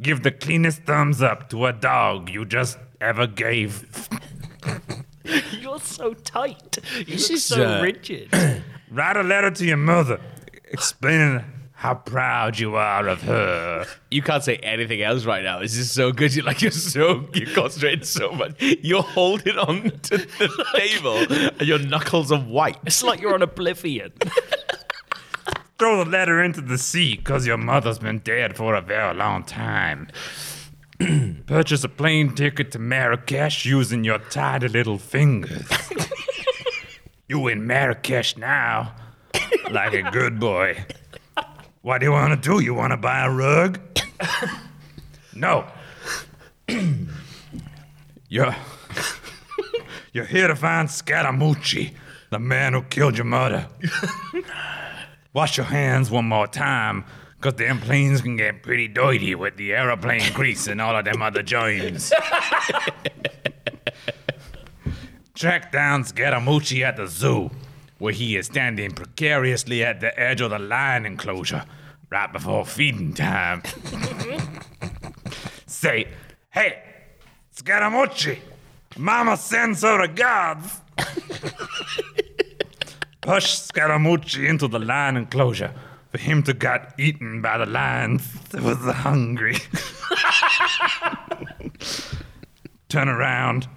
Give 0.00 0.22
the 0.22 0.30
cleanest 0.30 0.82
thumbs 0.82 1.22
up 1.22 1.50
to 1.50 1.66
a 1.66 1.72
dog 1.72 2.28
you 2.30 2.44
just 2.44 2.78
ever 3.00 3.26
gave. 3.26 4.08
You're 5.60 5.80
so 5.80 6.14
tight. 6.14 6.78
You 6.98 7.04
This 7.04 7.28
look 7.28 7.36
is, 7.36 7.44
so 7.44 7.78
uh, 7.78 7.82
rigid. 7.82 8.28
Write 8.90 9.16
a 9.16 9.22
letter 9.22 9.50
to 9.50 9.64
your 9.66 9.76
mother 9.76 10.20
explaining 10.64 11.44
how 11.72 11.94
proud 11.94 12.58
you 12.58 12.74
are 12.76 13.06
of 13.08 13.22
her. 13.22 13.86
You 14.10 14.22
can't 14.22 14.42
say 14.42 14.56
anything 14.56 15.02
else 15.02 15.24
right 15.24 15.44
now. 15.44 15.60
This 15.60 15.76
is 15.76 15.90
so 15.92 16.10
good. 16.12 16.34
You're 16.34 16.44
like 16.44 16.60
you're 16.62 16.70
so 16.70 17.28
you're 17.34 17.54
concentrating 17.54 18.04
so 18.04 18.32
much. 18.32 18.54
You're 18.60 19.02
holding 19.02 19.56
on 19.58 19.82
to 19.82 20.16
the 20.18 20.64
table, 20.76 21.18
and 21.58 21.68
your 21.68 21.78
knuckles 21.78 22.32
are 22.32 22.40
white. 22.40 22.78
It's 22.86 23.02
like 23.02 23.20
you're 23.20 23.34
on 23.34 23.42
Oblivion. 23.42 24.12
Throw 25.78 26.02
the 26.02 26.10
letter 26.10 26.42
into 26.42 26.60
the 26.60 26.76
sea 26.76 27.14
because 27.14 27.46
your 27.46 27.56
mother's 27.56 28.00
been 28.00 28.18
dead 28.18 28.56
for 28.56 28.74
a 28.74 28.80
very 28.80 29.14
long 29.14 29.44
time. 29.44 30.08
Purchase 31.46 31.84
a 31.84 31.88
plane 31.88 32.34
ticket 32.34 32.72
to 32.72 32.80
Marrakesh 32.80 33.64
using 33.64 34.02
your 34.02 34.18
tiny 34.18 34.66
little 34.66 34.98
fingers. 34.98 35.70
you 37.28 37.46
in 37.46 37.64
Marrakesh 37.64 38.36
now, 38.36 38.92
like 39.70 39.94
a 39.94 40.02
good 40.10 40.40
boy. 40.40 40.84
What 41.82 41.98
do 41.98 42.06
you 42.06 42.12
want 42.12 42.42
to 42.42 42.48
do? 42.48 42.60
You 42.60 42.74
want 42.74 42.90
to 42.90 42.96
buy 42.96 43.24
a 43.24 43.30
rug? 43.30 43.78
no. 45.34 45.64
you're, 48.28 48.56
you're 50.12 50.24
here 50.24 50.48
to 50.48 50.56
find 50.56 50.88
Scaramucci, 50.88 51.94
the 52.30 52.40
man 52.40 52.72
who 52.72 52.82
killed 52.82 53.16
your 53.16 53.26
mother. 53.26 53.68
Wash 55.38 55.56
your 55.56 55.66
hands 55.66 56.10
one 56.10 56.24
more 56.24 56.48
time, 56.48 57.04
because 57.36 57.54
them 57.54 57.78
planes 57.78 58.22
can 58.22 58.36
get 58.36 58.60
pretty 58.64 58.88
dirty 58.88 59.36
with 59.36 59.56
the 59.56 59.72
aeroplane 59.72 60.32
grease 60.34 60.66
and 60.66 60.80
all 60.80 60.96
of 60.96 61.04
them 61.04 61.22
other 61.22 61.44
joints. 61.44 62.12
Track 65.36 65.70
down 65.70 66.02
Scaramucci 66.02 66.80
at 66.80 66.96
the 66.96 67.06
zoo, 67.06 67.52
where 67.98 68.12
he 68.12 68.34
is 68.34 68.46
standing 68.46 68.90
precariously 68.90 69.84
at 69.84 70.00
the 70.00 70.18
edge 70.18 70.40
of 70.40 70.50
the 70.50 70.58
lion 70.58 71.06
enclosure, 71.06 71.64
right 72.10 72.32
before 72.32 72.66
feeding 72.66 73.14
time. 73.14 73.62
Say, 75.66 76.08
hey, 76.50 76.82
Scaramucci, 77.54 78.40
Mama 78.96 79.36
sends 79.36 79.82
her 79.82 80.00
regards. 80.00 80.80
Push 83.28 83.60
Scaramucci 83.60 84.48
into 84.48 84.68
the 84.68 84.78
lion 84.78 85.18
enclosure 85.18 85.74
for 86.10 86.16
him 86.16 86.42
to 86.44 86.54
get 86.54 86.94
eaten 86.96 87.42
by 87.42 87.58
the 87.58 87.66
lions 87.66 88.32
that 88.52 88.62
was 88.62 88.78
hungry. 88.78 89.54
Turn 92.88 93.06
around. 93.06 93.68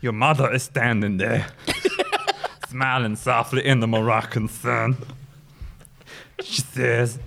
Your 0.00 0.14
mother 0.14 0.52
is 0.52 0.64
standing 0.64 1.18
there, 1.18 1.46
smiling 2.68 3.14
softly 3.14 3.64
in 3.64 3.78
the 3.78 3.86
Moroccan 3.86 4.48
sun. 4.48 4.96
She 6.42 6.62
says, 6.62 7.20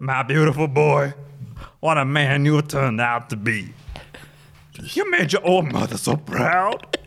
My 0.00 0.24
beautiful 0.24 0.66
boy, 0.66 1.14
what 1.78 1.96
a 1.96 2.04
man 2.04 2.44
you 2.44 2.60
turned 2.60 3.00
out 3.00 3.30
to 3.30 3.36
be. 3.36 3.72
You 4.80 5.08
made 5.12 5.32
your 5.32 5.46
old 5.46 5.70
mother 5.70 5.96
so 5.96 6.16
proud. 6.16 6.98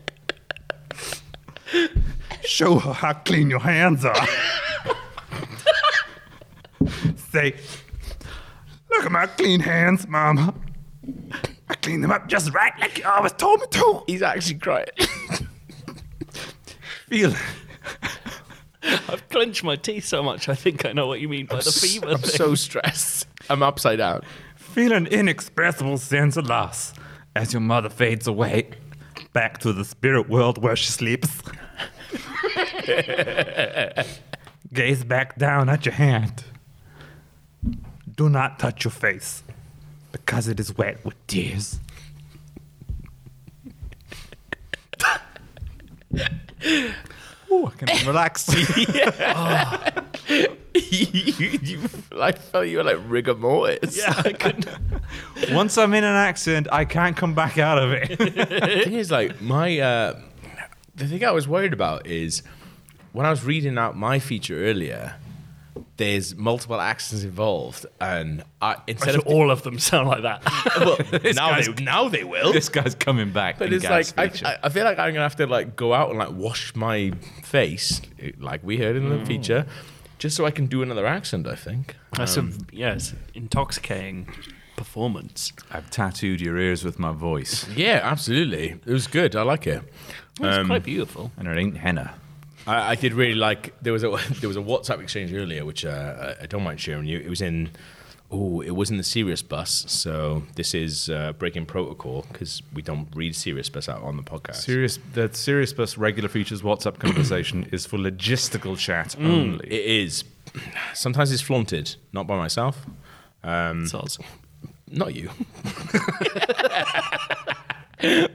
Show 2.50 2.79
her 2.79 2.94
how 2.94 3.13
clean 3.13 3.51
your 3.51 3.60
hands 3.60 4.03
are. 4.03 4.27
Say, 7.32 7.56
look 8.89 9.06
at 9.06 9.12
my 9.12 9.27
clean 9.27 9.60
hands, 9.60 10.08
Mama. 10.08 10.56
I 11.70 11.75
cleaned 11.75 12.03
them 12.03 12.10
up 12.12 12.27
just 12.27 12.51
right 12.51 12.74
like 12.79 12.98
you 12.98 13.06
always 13.06 13.34
told 13.34 13.60
me 13.60 13.68
to. 13.70 14.03
He's 14.08 14.24
actually 14.24 14.56
crying. 14.58 14.88
Feel 17.08 17.34
it. 17.34 17.38
I've 18.82 19.29
clenched 19.29 19.63
my 19.63 19.75
teeth 19.75 20.06
so 20.06 20.24
much, 20.24 20.50
I 20.50 20.56
think 20.56 20.88
I 20.88 20.91
know 20.91 21.06
what 21.06 21.20
you 21.20 21.29
mean 21.29 21.46
by 21.46 21.58
the 21.58 21.72
fever 21.72 22.08
I'm 22.10 22.18
thing. 22.18 22.32
so 22.32 22.56
stressed. 22.56 23.27
I'm 23.48 23.62
upside 23.62 24.00
down. 24.00 24.24
Feel 24.56 24.94
an 24.94 25.06
inexpressible 25.06 26.00
sense 26.00 26.36
of 26.36 26.48
loss 26.48 26.94
as 27.36 27.53
your 27.53 27.62
mother 27.62 27.89
fades 27.89 28.25
away 28.25 28.72
back 29.34 29.60
to 29.60 29.72
the 29.72 29.86
spirit 29.86 30.29
world 30.29 30.58
where 30.63 30.75
she 30.75 30.88
sleeps. 30.91 31.44
Gaze 34.74 35.03
back 35.03 35.38
down 35.38 35.70
at 35.70 35.86
your 35.86 35.96
hand. 35.96 36.44
Do 38.15 38.29
not 38.29 38.60
touch 38.60 38.84
your 38.84 38.91
face 38.91 39.44
because 40.12 40.48
it 40.48 40.60
is 40.60 40.77
wet 40.77 41.03
with 41.06 41.15
tears. 41.27 41.79
Ooh, 47.51 47.65
I 47.65 47.72
can 47.72 48.08
relax. 48.08 48.48
you, 50.27 50.48
you, 50.74 51.79
I 52.20 52.32
felt 52.32 52.68
you 52.68 52.77
were 52.77 52.84
like 52.84 53.00
rigor 53.08 53.34
mortis. 53.34 53.98
yeah, 53.98 54.13
I 54.18 54.34
couldn't. 54.34 54.68
Once 55.51 55.77
I'm 55.77 55.94
in 55.94 56.03
an 56.03 56.15
accident, 56.15 56.68
I 56.72 56.86
can't 56.86 57.18
come 57.18 57.34
back 57.34 57.58
out 57.58 57.79
of 57.79 57.91
it. 57.91 58.20
Is, 58.91 59.10
like, 59.10 59.41
my. 59.41 59.79
Uh, 59.79 60.20
the 61.00 61.08
thing 61.08 61.24
I 61.24 61.32
was 61.32 61.48
worried 61.48 61.74
about 61.74 62.06
is 62.06 62.44
when 63.13 63.25
I 63.25 63.29
was 63.29 63.44
reading 63.44 63.77
out 63.77 63.96
my 63.98 64.20
feature 64.20 64.63
earlier, 64.63 65.15
there's 65.98 66.36
multiple 66.36 66.79
accents 66.79 67.24
involved. 67.24 67.86
And 68.00 68.44
I, 68.62 68.75
instead 68.86 69.13
So 69.13 69.20
of. 69.20 69.27
all 69.27 69.50
of 69.50 69.63
them 69.63 69.79
sound 69.79 70.10
like 70.10 70.24
that. 70.24 70.44
well, 70.79 70.98
now, 71.34 71.60
they, 71.60 71.84
now 71.84 72.10
they 72.10 72.24
will. 72.24 72.53
this 72.53 72.70
guy's 72.70 72.96
coming 72.96 73.32
back. 73.32 73.58
But 73.58 73.68
in 73.68 73.74
it's 73.74 73.86
like 73.86 74.08
I. 74.18 74.32
I, 74.48 74.58
I 74.63 74.70
feel 74.70 74.84
like 74.84 75.00
I'm 75.00 75.13
gonna 75.13 75.24
have 75.24 75.38
to 75.38 75.48
like 75.48 75.75
go 75.75 75.94
out 75.94 76.10
and 76.10 76.20
like 76.20 76.32
wash 76.32 76.75
my 76.75 77.12
face, 77.44 78.01
like 78.38 78.62
we 78.63 78.77
heard 78.77 78.96
in 78.96 79.10
the 79.10 79.15
mm. 79.15 79.27
feature, 79.27 79.65
just 80.18 80.36
so 80.36 80.46
I 80.46 80.51
can 80.51 80.68
do 80.68 80.82
another 80.82 81.06
accent. 81.06 81.48
I 81.48 81.56
think. 81.56 81.96
That's 82.13 82.38
a 82.38 82.41
um, 82.41 82.58
yeah, 82.72 82.94
it's 82.94 83.13
intoxicating 83.34 84.27
performance. 84.79 85.51
I've 85.72 85.89
tattooed 85.89 86.39
your 86.39 86.58
ears 86.58 86.86
with 86.86 87.00
my 87.00 87.12
voice, 87.12 87.68
Yeah, 87.75 88.00
absolutely. 88.01 88.79
It 88.86 88.94
was 88.94 89.08
good. 89.08 89.36
I 89.36 89.41
like 89.41 89.68
it. 89.68 89.84
It's 90.39 90.67
quite 90.67 90.84
beautiful. 90.84 91.31
and 91.38 91.48
it 91.48 91.58
ain't 91.58 91.77
henna. 91.77 92.13
I, 92.67 92.91
I 92.91 92.96
did 92.96 93.13
really 93.13 93.36
like. 93.36 93.74
There 93.81 93.93
was 93.93 94.03
a 94.03 94.10
there 94.39 94.48
was 94.48 94.58
a 94.58 94.62
WhatsApp 94.62 95.01
exchange 95.01 95.34
earlier, 95.34 95.65
which 95.65 95.86
uh, 95.86 96.36
I 96.39 96.43
I 96.43 96.46
don't 96.46 96.63
mind 96.63 96.79
sharing 96.79 97.05
you. 97.05 97.19
It 97.19 97.29
was 97.29 97.41
in. 97.41 97.69
Oh, 98.31 98.62
it 98.62 98.75
was 98.75 98.91
in 98.91 98.98
the 98.98 99.03
Sirius 99.03 99.41
bus. 99.41 99.86
So 99.88 100.43
this 100.55 100.75
is 100.75 101.10
uh, 101.10 101.34
breaking 101.34 101.65
protocol 101.65 102.27
because 102.31 102.62
we 102.75 102.84
don't 102.84 103.08
read 103.15 103.36
Sirius 103.36 103.69
bus 103.69 103.89
out 103.89 104.03
on 104.03 104.17
the 104.17 104.24
podcast. 104.24 104.58
Serious, 104.58 105.00
the 105.13 105.31
Serious 105.34 105.74
Bus 105.74 105.98
regular 105.98 106.29
features 106.29 106.62
WhatsApp 106.62 107.00
conversation 107.05 107.67
is 107.72 107.88
for 107.88 107.98
logistical 107.98 108.77
chat 108.77 109.15
It 109.15 109.25
only. 109.25 109.65
It 109.67 109.84
is. 110.05 110.25
Sometimes 110.93 111.31
it's 111.31 111.41
flaunted, 111.41 111.96
not 112.13 112.27
by 112.27 112.38
myself. 112.38 112.86
Soz. 113.43 114.19
not 114.91 115.15
you. 115.15 115.31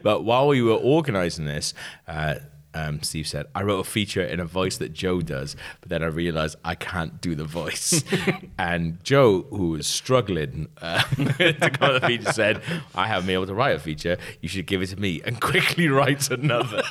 but 0.03 0.25
while 0.25 0.49
we 0.49 0.63
were 0.63 0.75
organizing 0.75 1.45
this, 1.45 1.75
uh, 2.07 2.37
um, 2.75 3.03
Steve 3.03 3.27
said, 3.27 3.47
I 3.55 3.63
wrote 3.63 3.81
a 3.81 3.85
feature 3.85 4.23
in 4.23 4.41
a 4.41 4.45
voice 4.45 4.79
that 4.79 4.93
Joe 4.93 5.21
does, 5.21 5.57
but 5.81 5.91
then 5.91 6.03
I 6.03 6.07
realized 6.07 6.57
I 6.65 6.75
can't 6.75 7.21
do 7.21 7.35
the 7.35 7.45
voice. 7.45 8.03
and 8.59 9.03
Joe, 9.05 9.43
who 9.43 9.71
was 9.71 9.87
struggling 9.87 10.69
uh, 10.83 11.03
to 11.39 11.71
come 11.73 11.89
up 11.89 11.95
with 11.95 12.03
a 12.03 12.07
feature, 12.07 12.33
said, 12.33 12.63
I 12.95 13.07
haven't 13.07 13.27
been 13.27 13.35
able 13.35 13.47
to 13.47 13.55
write 13.55 13.77
a 13.77 13.79
feature. 13.79 14.19
You 14.41 14.49
should 14.49 14.67
give 14.67 14.83
it 14.83 14.89
to 14.89 14.97
me 14.97 15.23
and 15.25 15.41
quickly 15.41 15.89
write 15.89 16.31
another. 16.31 16.83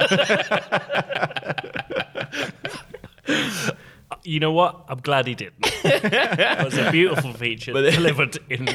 You 4.23 4.39
know 4.39 4.51
what? 4.53 4.85
I'm 4.87 4.99
glad 4.99 5.27
he 5.27 5.35
didn't. 5.35 5.55
it 5.83 6.63
was 6.63 6.77
a 6.77 6.91
beautiful 6.91 7.33
feature 7.33 7.73
delivered 7.73 8.37
in 8.49 8.69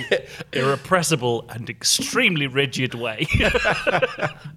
irrepressible 0.52 1.46
and 1.48 1.70
extremely 1.70 2.46
rigid 2.46 2.94
way. 2.94 3.26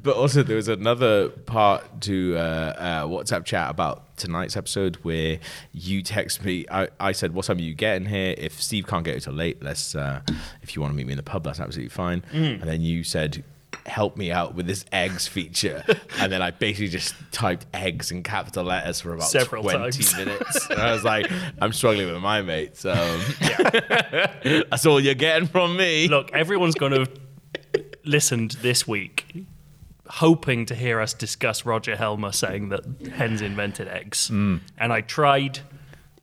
But 0.03 0.15
also, 0.15 0.41
there 0.41 0.55
was 0.55 0.67
another 0.67 1.29
part 1.29 2.01
to 2.01 2.35
uh, 2.35 2.39
uh, 2.39 3.03
WhatsApp 3.05 3.45
chat 3.45 3.69
about 3.69 4.17
tonight's 4.17 4.57
episode 4.57 4.95
where 5.03 5.37
you 5.73 6.01
text 6.01 6.43
me. 6.43 6.65
I, 6.71 6.87
I 6.99 7.11
said, 7.11 7.35
"What 7.35 7.45
time 7.45 7.57
are 7.57 7.61
you 7.61 7.75
getting 7.75 8.07
here? 8.07 8.33
If 8.35 8.59
Steve 8.61 8.87
can't 8.87 9.05
get 9.05 9.11
here 9.11 9.19
till 9.19 9.33
late, 9.33 9.61
let's. 9.61 9.93
Uh, 9.93 10.21
if 10.63 10.75
you 10.75 10.81
want 10.81 10.91
to 10.93 10.97
meet 10.97 11.05
me 11.05 11.13
in 11.13 11.17
the 11.17 11.23
pub, 11.23 11.43
that's 11.43 11.59
absolutely 11.59 11.89
fine." 11.89 12.23
And 12.33 12.63
then 12.63 12.81
you 12.81 13.03
said. 13.03 13.43
Help 13.87 14.15
me 14.15 14.31
out 14.31 14.53
with 14.55 14.67
this 14.67 14.85
eggs 14.91 15.27
feature, 15.27 15.83
and 16.19 16.31
then 16.31 16.41
I 16.41 16.51
basically 16.51 16.87
just 16.89 17.15
typed 17.31 17.65
eggs 17.73 18.11
in 18.11 18.21
capital 18.23 18.63
letters 18.65 19.01
for 19.01 19.13
about 19.13 19.27
Several 19.27 19.63
twenty 19.63 20.03
times. 20.03 20.15
minutes. 20.17 20.69
And 20.69 20.79
I 20.79 20.93
was 20.93 21.03
like, 21.03 21.29
"I'm 21.59 21.73
struggling 21.73 22.11
with 22.13 22.21
my 22.21 22.41
mate, 22.43 22.83
um, 22.85 23.19
so 23.21 23.23
that's 24.69 24.85
all 24.85 24.99
you're 24.99 25.15
getting 25.15 25.47
from 25.47 25.75
me." 25.77 26.07
Look, 26.07 26.31
everyone's 26.31 26.75
going 26.75 26.91
to 26.93 27.07
listened 28.03 28.51
this 28.61 28.87
week 28.87 29.45
hoping 30.07 30.65
to 30.65 30.75
hear 30.75 30.99
us 30.99 31.13
discuss 31.13 31.65
Roger 31.65 31.95
Helmer 31.95 32.31
saying 32.33 32.69
that 32.69 32.83
hens 33.13 33.41
invented 33.41 33.87
eggs. 33.87 34.27
Hmm. 34.27 34.57
And 34.77 34.91
I 34.91 35.01
tried. 35.01 35.59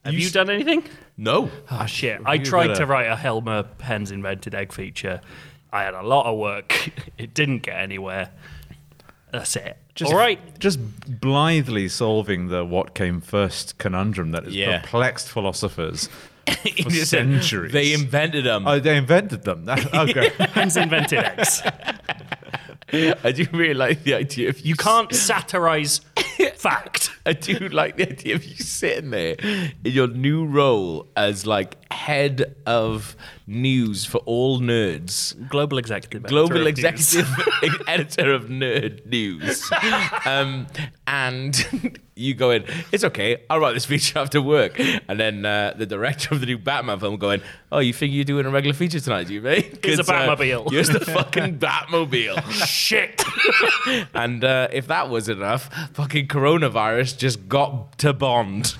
Have 0.05 0.15
you, 0.15 0.31
done 0.31 0.49
anything? 0.51 0.85
no, 1.17 1.51
Oh, 1.71 1.87
shit. 1.87 2.21
I 2.25 2.39
tried 2.39 2.69
better- 2.69 2.81
to 2.81 2.87
write 2.87 3.07
a 3.09 3.17
Helmer 3.17 3.67
hens 3.81 4.11
invented 4.11 4.55
egg 4.55 4.73
feature. 4.73 5.21
I 5.73 5.83
had 5.83 5.95
a 5.95 6.03
lot 6.03 6.27
of 6.27 6.39
work. 6.39 6.91
It 7.19 7.35
didn't 7.35 7.61
get 7.65 7.77
anywhere. 7.81 8.31
That's 9.33 9.57
it. 9.57 9.77
Just, 9.97 10.13
All 10.13 10.17
right. 10.19 10.39
Just 10.61 10.79
blithely 11.21 11.89
solving 11.89 12.47
the 12.49 12.65
what 12.65 12.95
came 12.95 13.21
first 13.21 13.77
conundrum 13.79 14.31
that 14.31 14.45
has 14.45 14.55
Yeah. 14.55 14.79
perplexed 14.81 15.29
philosophers 15.29 16.09
for 16.83 16.91
centuries. 16.91 17.73
They 17.73 17.93
invented 17.93 18.45
them. 18.45 18.69
oh, 18.69 18.79
they 18.79 18.97
invented 18.97 19.43
them. 19.43 19.65
That, 19.65 19.93
okay. 20.09 20.31
Hence 20.53 20.77
invented 20.77 21.19
eggs. 21.19 21.61
I 22.93 23.33
do 23.33 23.45
really 23.53 23.75
like 23.75 24.05
the 24.05 24.15
idea 24.15 24.49
of 24.49 24.61
You 24.61 24.77
can't 24.77 25.13
satirize 25.15 26.01
fact. 26.57 27.11
I 27.27 27.33
do 27.33 27.69
like 27.69 27.97
the 27.97 28.09
idea 28.11 28.35
of 28.35 28.45
you 28.45 28.57
sitting 28.57 29.11
there 29.11 29.37
in 29.41 29.73
your 29.83 30.09
new 30.09 30.47
role 30.47 31.09
as 31.17 31.47
like 31.47 31.77
head 31.93 32.57
of 32.67 33.17
news 33.47 34.05
for 34.05 34.19
all 34.19 34.61
nerds. 34.61 35.49
Global 35.49 35.79
executive. 35.79 36.25
editor 36.25 36.29
global 36.29 36.61
of 36.63 36.67
executive 36.67 37.29
editor 37.89 38.33
of 38.33 38.45
Nerd 38.45 39.07
News. 39.07 39.71
Um, 40.25 40.67
and 41.07 41.99
you 42.19 42.35
go 42.35 42.51
in, 42.51 42.65
it's 42.93 43.05
okay, 43.05 43.43
I'll 43.49 43.61
write 43.61 43.75
this 43.75 43.85
feature 43.85 44.19
after 44.19 44.43
work. 44.43 44.79
And 44.79 45.19
then 45.19 45.47
uh, 45.47 45.75
the 45.77 45.87
director 45.87 46.35
of 46.35 46.41
the 46.41 46.47
new 46.47 46.59
Batman 46.59 46.99
film 46.99 47.17
going, 47.17 47.41
oh, 47.71 47.79
you 47.79 47.93
think 47.93 48.13
you're 48.13 48.25
doing 48.25 48.47
a 48.47 48.51
regular 48.51 48.75
feature 48.75 49.01
tonight, 49.01 49.29
do 49.29 49.35
you, 49.35 49.41
mate? 49.41 49.79
Here's 49.85 49.99
a 49.99 50.03
uh, 50.03 50.37
Batmobile." 50.37 50.71
here's 50.71 50.89
the 50.89 51.01
fucking 51.01 51.59
Batmobile. 51.59 52.43
Shit. 52.67 53.23
and 54.15 54.45
uh, 54.45 54.69
if 54.73 54.89
that 54.89 55.09
was 55.09 55.29
enough, 55.29 55.71
fucking 55.95 56.29
coronavirus 56.29 57.17
just 57.17 57.49
got 57.49 57.97
to 57.99 58.13
Bond. 58.13 58.75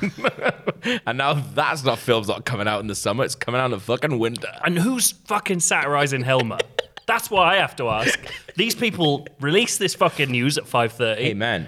and 1.07 1.19
now 1.19 1.35
that's 1.35 1.85
not 1.85 1.99
film's 1.99 2.29
not 2.29 2.45
coming 2.45 2.67
out 2.67 2.81
in 2.81 2.89
the 2.89 2.95
summer, 2.95 3.25
it's 3.25 3.35
coming 3.35 3.61
out 3.61 3.67
in 3.67 3.71
the 3.71 3.81
fucking 3.81 4.19
winter. 4.19 4.51
And 4.65 4.79
who's 4.79 5.13
fucking 5.13 5.61
satirizing 5.61 6.23
Helmer? 6.23 6.59
That's 7.07 7.31
what 7.31 7.47
I 7.47 7.57
have 7.57 7.75
to 7.77 7.89
ask. 7.89 8.21
These 8.57 8.75
people 8.75 9.27
release 9.41 9.79
this 9.79 9.95
fucking 9.95 10.31
news 10.31 10.59
at 10.59 10.65
5.30 10.65 11.17
Hey, 11.17 11.35
man. 11.35 11.67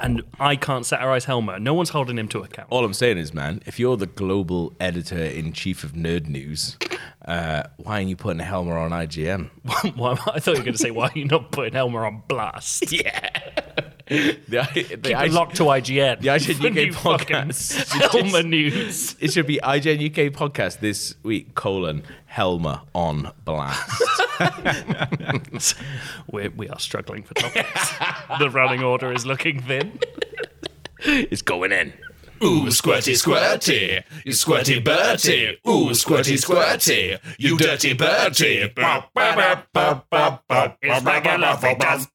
And 0.00 0.22
I 0.38 0.56
can't 0.56 0.84
satirize 0.86 1.24
Helmer. 1.24 1.58
No 1.58 1.74
one's 1.74 1.90
holding 1.90 2.18
him 2.18 2.28
to 2.28 2.40
account. 2.42 2.68
All 2.70 2.84
I'm 2.84 2.94
saying 2.94 3.18
is, 3.18 3.32
man, 3.34 3.62
if 3.66 3.78
you're 3.78 3.96
the 3.96 4.06
global 4.06 4.74
editor 4.80 5.22
in 5.22 5.52
chief 5.52 5.84
of 5.84 5.92
Nerd 5.92 6.26
News, 6.28 6.76
uh, 7.24 7.64
why 7.76 7.96
aren't 7.96 8.08
you 8.08 8.16
putting 8.16 8.40
Helmer 8.40 8.76
on 8.78 8.90
IGN? 8.90 9.50
Why, 9.96 10.12
I 10.12 10.40
thought 10.40 10.54
you 10.54 10.60
were 10.60 10.64
going 10.64 10.72
to 10.72 10.78
say, 10.78 10.90
why 10.90 11.08
are 11.08 11.18
you 11.18 11.26
not 11.26 11.52
putting 11.52 11.74
Helmer 11.74 12.04
on 12.04 12.22
blast? 12.28 12.92
Yeah. 12.92 13.28
The, 14.10 14.38
the, 14.48 14.98
Keep 15.02 15.06
it 15.06 15.32
locked 15.32 15.56
to 15.56 15.64
IGN. 15.64 16.20
the 16.20 16.28
IGN 16.28 16.90
UK 16.90 16.94
podcast. 16.94 18.10
Helmer 18.12 18.42
news. 18.42 19.14
It 19.20 19.32
should 19.32 19.46
be 19.46 19.60
IGN 19.62 20.04
UK 20.04 20.32
podcast 20.32 20.80
this 20.80 21.14
week, 21.22 21.54
colon, 21.54 22.02
Helmer 22.26 22.80
on 22.92 23.30
blast. 23.44 24.02
We're, 26.32 26.50
we 26.50 26.68
are 26.68 26.78
struggling 26.80 27.22
for 27.22 27.34
topics. 27.34 27.92
the 28.40 28.50
running 28.50 28.82
order 28.82 29.12
is 29.12 29.24
looking 29.26 29.60
thin. 29.62 30.00
it's 31.04 31.42
going 31.42 31.70
in. 31.70 31.92
Ooh, 32.42 32.66
squirty, 32.68 33.14
squirty, 33.14 34.02
you 34.24 34.32
squirty 34.32 34.82
Bertie. 34.82 35.58
Ooh, 35.68 35.90
squirty, 35.90 36.38
squirty, 36.38 37.18
you 37.38 37.58
dirty 37.58 37.92
Bertie. 37.92 38.72
It's 40.82 41.04
regular 41.04 41.56
features. 41.56 42.06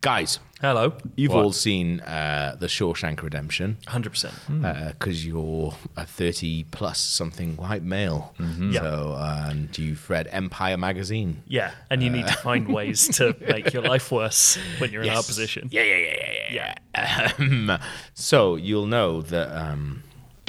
Guys, 0.00 0.38
Hello. 0.64 0.94
you've 1.16 1.32
all 1.34 1.52
seen 1.52 2.00
uh, 2.00 2.56
The 2.58 2.68
Shawshank 2.68 3.20
Redemption 3.22 3.76
100%. 3.86 4.88
because 4.92 5.26
you're 5.26 5.74
a 5.96 6.06
30 6.06 6.64
plus 6.70 6.98
something 7.00 7.56
white 7.56 7.82
male. 7.82 8.34
Yeah. 8.38 8.80
So, 8.80 9.12
uh, 9.18 9.46
and 9.50 9.76
you've 9.76 10.08
read 10.08 10.26
Empire 10.32 10.76
magazine. 10.78 11.42
Yeah, 11.46 11.72
and 11.90 12.02
you 12.02 12.08
need 12.10 12.26
to 12.26 12.34
find 12.34 12.66
ways 12.72 13.08
to 13.18 13.36
make 13.48 13.72
your 13.74 13.82
life 13.82 14.10
worse 14.10 14.56
when 14.78 14.90
you're 14.90 15.02
in 15.02 15.10
our 15.10 15.16
Yes. 15.16 15.26
position. 15.26 15.68
Yeah, 15.70 15.82
yeah, 15.82 15.96
yeah, 15.96 16.16
yeah, 16.16 16.46
yeah. 16.50 16.74
yeah. 16.96 17.32
Um, 17.38 17.78
so 18.14 18.56
you'll 18.56 18.86
know 18.86 19.20
that 19.22 19.54
um, 19.54 20.02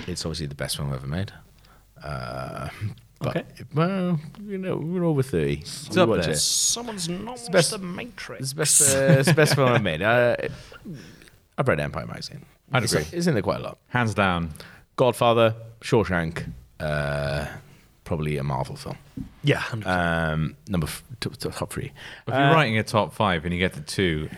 it's 0.08 0.26
obviously 0.26 0.46
the 0.46 0.56
best 0.56 0.78
film 0.78 0.94
ever 0.94 1.08
made. 1.08 1.34
Uh, 2.02 2.70
but, 3.25 3.38
Okay. 3.38 3.46
Well, 3.74 4.20
you 4.46 4.58
know, 4.58 4.77
we're 4.77 5.03
over 5.03 5.22
30. 5.24 5.53
It's 5.62 5.98
up 5.98 6.10
there. 6.10 6.34
Someone's 6.36 7.10
not 7.10 7.25
watched 7.38 7.51
best- 7.51 7.72
the 7.72 7.77
Matrix. 7.79 8.42
It's 8.42 8.50
the 8.51 8.55
best, 8.55 8.81
uh, 8.96 9.20
it's 9.20 9.27
the 9.29 9.33
best 9.35 9.55
film 9.55 9.72
I've 9.72 9.83
made. 9.83 10.01
Uh, 10.01 10.35
I've 11.57 11.68
read 11.68 11.79
Empire 11.79 12.05
magazine. 12.05 12.46
I'd 12.72 12.83
It's- 12.83 12.94
agree. 13.05 13.18
It's 13.18 13.27
in 13.27 13.33
there 13.33 13.44
quite 13.44 13.59
a 13.59 13.64
lot. 13.64 13.77
Hands 13.90 14.14
down. 14.14 14.53
Godfather, 14.96 15.55
Shawshank, 15.81 16.51
uh, 16.79 17.46
probably 18.03 18.38
a 18.38 18.44
Marvel 18.44 18.75
film. 18.75 18.98
yeah, 19.44 19.59
100%. 19.59 19.88
Um, 19.88 20.55
number 20.68 20.88
f- 20.88 21.03
t- 21.20 21.29
t- 21.29 21.50
top 21.50 21.72
three. 21.72 21.92
If 22.27 22.33
you're 22.33 22.38
writing 22.53 22.77
a 22.77 22.83
top 22.83 23.14
five 23.14 23.46
and 23.46 23.53
you 23.53 23.59
get 23.59 23.74
to 23.74 23.81
two, 23.81 24.29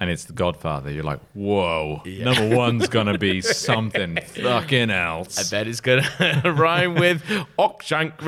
and 0.00 0.08
it's 0.10 0.24
The 0.24 0.32
Godfather, 0.32 0.90
you're 0.90 1.04
like, 1.04 1.20
whoa, 1.34 2.02
number 2.06 2.56
one's 2.56 2.88
gonna 2.88 3.18
be 3.18 3.40
something 3.42 4.16
fucking 4.16 4.90
else. 4.90 5.38
I 5.38 5.42
bet 5.54 5.68
it's 5.68 5.82
gonna 5.82 6.42
rhyme 6.56 6.94
with 6.94 7.22
Okshank. 7.58 8.16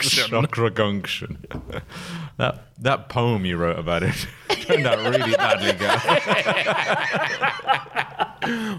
Shokragunction. 0.00 1.82
that 2.36 2.62
that 2.78 3.08
poem 3.08 3.44
you 3.44 3.56
wrote 3.56 3.78
about 3.80 4.04
it 4.04 4.26
turned 4.48 4.86
out 4.86 4.98
really 4.98 5.32
badly, 5.32 5.72
guy. 5.72 5.98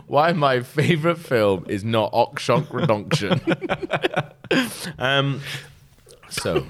Why 0.07 0.31
my 0.31 0.61
favorite 0.61 1.17
film 1.17 1.65
is 1.67 1.83
not 1.83 2.13
Okshank 2.13 2.73
Redemption. 2.73 3.41
um, 4.97 5.41
so, 6.29 6.65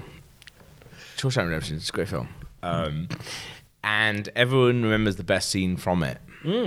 Shawshank 1.16 1.44
Redemption 1.44 1.76
is 1.76 1.88
a 1.88 1.92
great 1.92 2.08
film. 2.08 2.28
Um, 2.62 3.08
and 3.84 4.28
everyone 4.36 4.82
remembers 4.82 5.16
the 5.16 5.24
best 5.24 5.50
scene 5.50 5.76
from 5.76 6.02
it. 6.02 6.18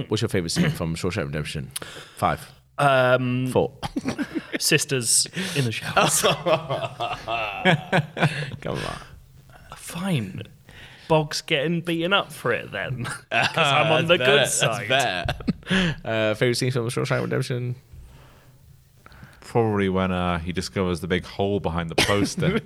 What's 0.08 0.22
your 0.22 0.30
favorite 0.30 0.52
scene 0.52 0.70
from 0.70 0.96
Shawshank 0.96 1.26
Redemption? 1.26 1.72
Five. 2.16 2.50
Um, 2.78 3.48
Four. 3.48 3.72
sisters 4.60 5.28
in 5.56 5.66
the 5.66 5.72
showers. 5.72 6.22
Come 8.62 8.78
on. 8.78 8.98
Fine. 9.78 10.44
Bog's 11.08 11.42
getting 11.42 11.82
beaten 11.82 12.14
up 12.14 12.32
for 12.32 12.52
it 12.52 12.72
then. 12.72 13.04
Because 13.30 13.58
I'm 13.58 13.92
on 13.92 14.08
the 14.08 14.18
good 14.18 14.48
side. 14.48 14.90
That's 14.90 15.34
better. 15.68 15.96
Uh, 16.04 16.34
favorite 16.36 16.56
scene 16.56 16.72
from 16.72 16.88
Shawshank 16.90 17.22
Redemption? 17.22 17.76
Probably 19.42 19.90
when 19.90 20.12
uh, 20.12 20.40
he 20.40 20.52
discovers 20.52 21.02
the 21.02 21.08
big 21.08 21.26
hole 21.26 21.60
behind 21.60 21.90
the 21.90 21.96
poster. 21.96 22.60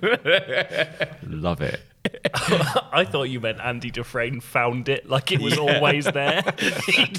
Love 1.26 1.60
it. 1.60 1.80
I 2.92 3.04
thought 3.08 3.24
you 3.24 3.40
meant 3.40 3.60
Andy 3.60 3.90
Dufresne 3.90 4.40
found 4.40 4.88
it 4.88 5.08
like 5.08 5.32
it 5.32 5.40
was 5.40 5.58
always 5.58 6.06
there. 6.06 6.42
He- 6.86 7.10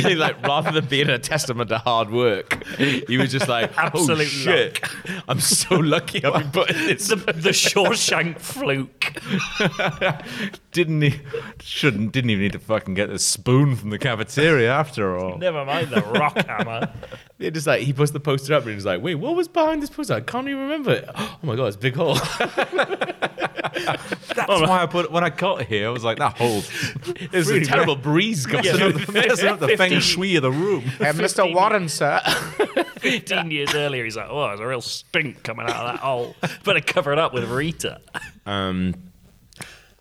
He, 0.00 0.14
like 0.14 0.40
rather 0.46 0.70
than 0.72 0.86
being 0.86 1.10
a 1.10 1.18
testament 1.18 1.68
to 1.70 1.78
hard 1.78 2.10
work, 2.10 2.64
he 2.78 3.18
was 3.18 3.30
just 3.30 3.48
like, 3.48 3.70
oh, 3.76 3.82
Absolute 3.82 4.20
"Oh 4.20 4.24
shit, 4.24 4.80
I'm 5.28 5.40
so 5.40 5.74
lucky 5.76 6.24
I've 6.24 6.42
been 6.42 6.50
put 6.52 6.70
in 6.70 6.86
this." 6.86 7.08
the, 7.08 7.16
the 7.16 7.50
Shawshank 7.50 8.38
fluke. 8.38 9.12
Didn't 10.72 11.02
he? 11.02 11.20
Shouldn't. 11.60 12.12
Didn't 12.12 12.30
even 12.30 12.42
need 12.42 12.52
to 12.52 12.58
fucking 12.58 12.94
get 12.94 13.08
the 13.10 13.18
spoon 13.18 13.76
from 13.76 13.90
the 13.90 13.98
cafeteria 13.98 14.72
after 14.72 15.16
all. 15.18 15.36
Never 15.38 15.64
mind 15.64 15.88
the 15.90 16.00
rock 16.02 16.36
hammer. 16.46 16.90
It 17.38 17.52
just 17.52 17.66
like 17.66 17.82
he 17.82 17.92
puts 17.92 18.12
the 18.12 18.20
poster 18.20 18.54
up 18.54 18.64
and 18.64 18.72
he's 18.74 18.86
like, 18.86 19.02
"Wait, 19.02 19.16
what 19.16 19.34
was 19.36 19.48
behind 19.48 19.82
this 19.82 19.90
poster? 19.90 20.14
I 20.14 20.20
can't 20.20 20.48
even 20.48 20.62
remember 20.62 20.92
it." 20.92 21.08
Oh 21.42 21.46
my 21.46 21.56
god, 21.56 21.66
it's 21.66 21.76
big 21.76 21.94
hole. 21.96 22.16
That's 24.34 24.48
why 24.48 24.82
I 24.82 24.86
put 24.86 25.10
when 25.10 25.24
I 25.24 25.30
got 25.30 25.62
here. 25.62 25.88
I 25.88 25.90
was 25.90 26.04
like, 26.04 26.18
that 26.18 26.36
hole. 26.38 26.62
There's 27.30 27.48
a 27.50 27.64
terrible 27.64 27.96
breeze 27.96 28.46
coming 28.46 28.64
Yeah, 28.64 28.72
through. 28.76 28.92
the- 28.92 29.12
Messing 29.12 29.48
up 29.48 29.60
the 29.60 29.76
feng 29.76 30.00
shui 30.00 30.36
of 30.36 30.42
the 30.42 30.50
room. 30.52 30.84
Uh, 31.00 31.04
Mr. 31.12 31.52
Warren, 31.54 31.88
sir. 31.88 32.20
15 33.00 33.50
years 33.50 33.74
earlier, 33.74 34.04
he's 34.04 34.16
like, 34.16 34.28
oh, 34.28 34.48
there's 34.48 34.60
a 34.60 34.66
real 34.66 34.80
stink 34.80 35.42
coming 35.42 35.66
out 35.66 35.76
of 35.76 35.92
that 35.92 36.00
hole. 36.00 36.36
Better 36.64 36.80
cover 36.80 37.12
it 37.12 37.18
up 37.18 37.32
with 37.32 37.48
Rita. 37.50 38.00
Um, 38.46 38.94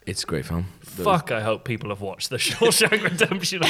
it's 0.05 0.23
a 0.23 0.25
great 0.27 0.45
film. 0.45 0.65
Fuck, 0.89 1.31
I 1.31 1.41
hope 1.41 1.63
people 1.63 1.89
have 1.89 2.01
watched 2.01 2.29
the 2.29 2.37
Shawshank 2.37 3.03
Redemption. 3.03 3.61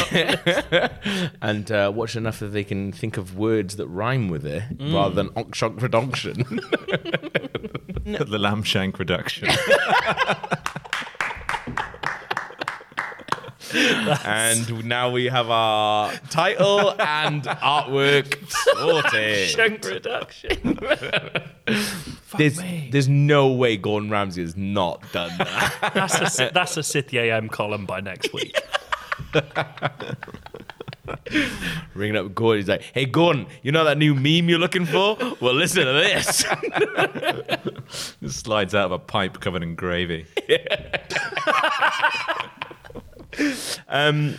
and 1.42 1.72
uh, 1.72 1.92
watch 1.94 2.16
enough 2.16 2.40
that 2.40 2.48
they 2.48 2.64
can 2.64 2.92
think 2.92 3.18
of 3.18 3.38
words 3.38 3.76
that 3.76 3.88
rhyme 3.88 4.30
with 4.30 4.46
it 4.46 4.64
rather 4.80 5.16
than 5.16 5.30
Okshank 5.30 5.82
Redemption. 5.82 6.44
the 8.06 8.38
lamb 8.40 8.64
shank 8.64 8.98
reduction. 9.00 9.50
and 14.26 14.86
now 14.86 15.12
we 15.12 15.26
have 15.26 15.50
our 15.50 16.12
title 16.30 17.00
and 17.00 17.44
artwork 17.44 18.50
sorted. 18.50 19.50
Shank 19.50 19.86
Reduction. 19.86 20.80
There's, 22.38 22.60
there's 22.92 23.08
no 23.10 23.48
way 23.52 23.78
Gordon 23.78 24.10
Ramsay 24.10 24.42
has 24.42 24.56
not 24.56 25.02
done 25.12 25.32
that. 25.38 25.92
That's 25.94 26.40
a, 26.40 26.52
that's 26.54 26.78
a 26.78 26.84
City 26.84 27.18
AM 27.18 27.50
column 27.50 27.86
by 27.86 28.02
next 28.02 28.32
week. 28.34 28.56
Ringing 31.96 32.18
up 32.18 32.36
Gordon, 32.36 32.60
he's 32.62 32.70
like, 32.70 32.84
"Hey 32.94 33.06
Gordon, 33.06 33.48
you 33.64 33.72
know 33.72 33.84
that 33.84 33.98
new 33.98 34.14
meme 34.14 34.48
you're 34.50 34.60
looking 34.60 34.86
for? 34.86 35.18
Well, 35.40 35.56
listen 35.56 35.86
to 35.86 35.94
this." 35.94 36.46
Just 38.22 38.46
slides 38.46 38.76
out 38.76 38.86
of 38.86 38.92
a 38.92 39.00
pipe 39.00 39.40
covered 39.40 39.64
in 39.64 39.76
gravy. 39.76 40.28
Um, 43.88 44.36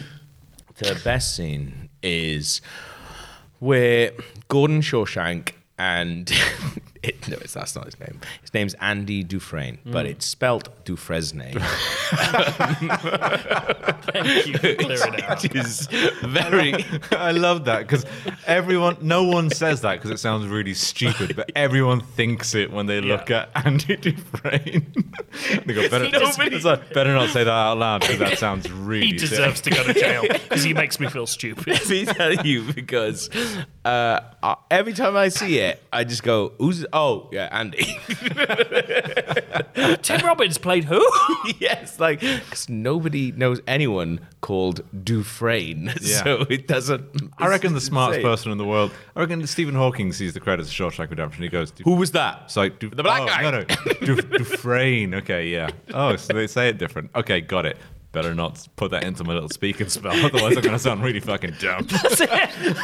the 0.79 1.01
best 1.03 1.35
scene 1.35 1.89
is 2.03 2.61
where 3.59 4.13
Gordon 4.49 4.81
Shawshank 4.81 5.53
and 5.79 6.31
it, 7.03 7.27
no, 7.29 7.37
it's, 7.41 7.55
that's 7.55 7.75
not 7.75 7.87
his 7.87 7.99
name. 7.99 8.21
His 8.43 8.53
name's 8.53 8.75
Andy 8.75 9.23
Dufresne, 9.25 9.79
but 9.87 10.05
it's 10.07 10.27
spelt 10.27 10.85
Dufresne, 10.85 11.41
Thank 14.13 14.47
you 14.47 14.55
for 14.59 14.75
clearing 14.75 15.15
it 15.15 15.25
out. 15.25 15.43
very. 16.31 16.75
I 17.13 17.31
love 17.33 17.65
that 17.67 17.81
because 17.87 18.05
everyone, 18.47 18.97
no 19.01 19.25
one 19.25 19.51
says 19.51 19.81
that 19.83 19.95
because 19.97 20.11
it 20.11 20.19
sounds 20.19 20.47
really 20.47 20.75
stupid, 20.75 21.37
but 21.37 21.51
everyone 21.57 22.01
thinks 22.01 22.55
it 22.55 22.71
when 22.71 22.87
they 22.87 23.01
look 23.01 23.31
at 23.31 23.51
Andy 23.55 23.97
Dufresne. 23.97 24.93
they 25.65 25.75
go, 25.75 25.89
better, 25.89 26.09
Nobody- 26.11 26.59
like, 26.61 26.93
better 26.93 27.13
not 27.15 27.31
say 27.31 27.45
that 27.45 27.51
out 27.51 27.79
loud 27.79 28.01
because 28.03 28.19
that 28.19 28.39
sounds 28.39 28.71
really 28.71 29.07
He 29.09 29.19
sick." 29.19 29.31
deserves 29.31 29.61
to 29.63 29.71
go 29.71 29.85
to 29.85 29.95
jail 29.95 30.23
because 30.23 30.63
he 30.65 30.75
makes 30.75 30.99
me 31.01 31.09
feel 31.09 31.27
stupid. 31.27 31.67
Let 31.69 31.89
me 31.89 32.05
tell 32.05 32.35
you 32.47 32.73
because 32.73 33.31
uh, 33.85 34.21
uh, 34.43 34.55
every 34.71 34.93
time 34.93 35.17
I 35.17 35.29
see 35.29 35.59
it, 35.59 35.83
I 35.93 36.05
just 36.05 36.23
go, 36.23 36.53
"Who's? 36.59 36.85
Oh, 36.93 37.29
yeah, 37.33 37.49
Andy." 37.53 37.99
Tim 40.03 40.21
Robbins 40.27 40.59
played 40.59 40.85
who? 40.85 41.05
yes, 41.59 41.99
like 41.99 42.21
because 42.21 42.69
nobody 42.69 43.33
knows 43.33 43.61
anyone 43.67 44.21
called 44.41 44.83
Dufresne, 45.05 45.93
Yeah. 46.01 46.23
so 46.25 46.47
it 46.51 46.67
doesn't. 46.67 47.05
I 47.39 47.49
reckon 47.49 47.75
the 47.75 47.81
smartest 47.81 48.19
insane. 48.19 48.31
person 48.33 48.53
in 48.53 48.59
the 48.59 48.65
world. 48.65 48.93
I 49.17 49.21
reckon 49.21 49.47
Stephen 49.47 49.75
Hawking 49.75 50.13
sees 50.13 50.35
the 50.35 50.41
credits 50.41 50.69
of 50.69 50.75
Shawshank 50.75 51.11
Redemption. 51.11 51.43
He 51.43 51.49
goes, 51.49 51.73
Who 51.85 51.95
was 51.95 52.13
that? 52.13 52.43
It's 52.47 52.57
like 52.57 52.79
Du- 52.79 52.91
The 52.91 53.03
black 53.03 53.23
oh, 53.23 53.27
guy. 53.27 53.43
No, 53.43 53.51
no, 53.51 53.65
Du- 53.65 54.23
Dufresne. 54.39 55.15
Okay, 55.15 55.49
yeah. 55.49 55.71
Oh, 55.95 56.17
so 56.17 56.33
they 56.33 56.47
say 56.47 56.69
it 56.69 56.79
different. 56.79 57.11
Okay, 57.15 57.41
got 57.41 57.67
it. 57.67 57.77
Better 58.13 58.35
not 58.35 58.67
put 58.75 58.91
that 58.91 59.05
into 59.05 59.23
my 59.23 59.35
little 59.35 59.49
speaking 59.49 59.89
spell, 59.89 60.13
otherwise 60.25 60.57
I'm 60.57 60.63
going 60.65 60.73
to 60.75 60.79
sound 60.81 61.05
really 61.05 61.21
fucking 61.21 61.55
dumb. 61.61 61.87
That's 61.89 62.21
it. 62.21 62.29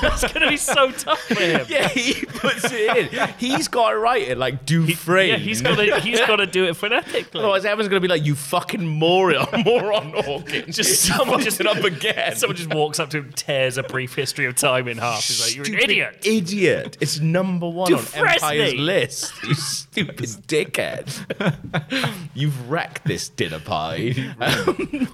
That's 0.01 0.23
going 0.33 0.43
to 0.43 0.49
be 0.49 0.57
so 0.57 0.93
tough 0.93 1.21
for 1.21 1.35
him. 1.35 1.67
Yeah, 1.69 1.89
he 1.89 2.25
puts 2.25 2.65
it 2.71 3.13
in. 3.13 3.29
He's 3.37 3.67
got 3.67 3.91
to 3.91 3.99
write 3.99 4.29
it 4.29 4.39
like 4.39 4.65
Dufresne. 4.65 5.29
Yeah, 5.31 5.37
he's 5.39 5.63
got 5.63 5.77
to 5.77 5.99
he's 5.99 6.21
got 6.21 6.37
to 6.37 6.47
do 6.47 6.67
it 6.67 6.75
phonetically. 6.77 7.41
Otherwise, 7.41 7.65
everyone's 7.65 7.89
going 7.89 8.01
to 8.01 8.07
be 8.09 8.13
like, 8.13 8.25
"You 8.25 8.37
fucking 8.37 8.87
moron, 8.87 9.49
moron, 9.65 10.13
Hawking." 10.13 10.71
just 10.71 11.03
someone 11.03 11.41
just 11.41 11.61
it 11.61 11.67
up 11.67 11.83
again. 11.83 12.37
Someone 12.37 12.57
just 12.57 12.73
walks 12.73 13.01
up 13.01 13.11
to 13.11 13.19
him, 13.19 13.33
tears 13.33 13.79
a 13.79 13.83
brief 13.83 14.15
history 14.15 14.47
of 14.47 14.55
time 14.55 14.87
in 14.87 14.99
half. 14.99 15.27
He's 15.27 15.41
like, 15.41 15.57
"You're 15.57 15.65
an 15.65 15.73
Stupid 15.73 15.91
idiot." 15.91 16.19
Idiot. 16.25 16.97
It's 17.01 17.19
number 17.19 17.69
one 17.69 17.91
Dufresne. 17.91 18.23
on 18.23 18.29
Empire's 18.35 18.75
list. 18.75 19.33
You 19.43 19.55
stupid 19.55 20.27
dickhead. 20.47 22.27
You've 22.35 22.71
wrecked 22.71 23.05
this 23.07 23.29
dinner 23.29 23.59
pie. 23.59 24.15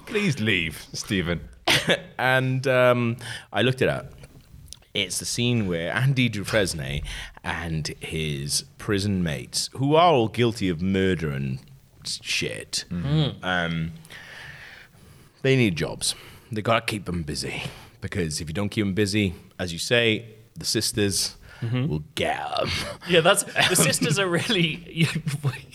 Please 0.05 0.39
leave, 0.39 0.85
Stephen. 0.93 1.41
and 2.17 2.67
um, 2.67 3.17
I 3.51 3.61
looked 3.61 3.81
it 3.81 3.89
up. 3.89 4.13
It's 4.93 5.17
the 5.17 5.25
scene 5.25 5.67
where 5.67 5.91
Andy 5.91 6.29
Dufresne 6.29 7.01
and 7.43 7.87
his 7.99 8.65
prison 8.77 9.23
mates, 9.23 9.69
who 9.73 9.95
are 9.95 10.13
all 10.13 10.27
guilty 10.27 10.69
of 10.69 10.81
murder 10.81 11.31
and 11.31 11.59
shit, 12.05 12.85
um, 12.91 13.93
they 15.41 15.55
need 15.55 15.75
jobs. 15.75 16.13
They 16.51 16.61
gotta 16.61 16.85
keep 16.85 17.05
them 17.05 17.23
busy 17.23 17.63
because 18.01 18.39
if 18.39 18.47
you 18.47 18.53
don't 18.53 18.69
keep 18.69 18.85
them 18.85 18.93
busy, 18.93 19.33
as 19.57 19.73
you 19.73 19.79
say, 19.79 20.35
the 20.55 20.65
sisters 20.65 21.37
will 21.61 22.03
get 22.13 22.37
them. 22.57 22.69
Yeah, 23.07 23.21
that's 23.21 23.43
the 23.43 23.75
sisters 23.87 24.19
are 24.19 24.27
really 24.27 24.83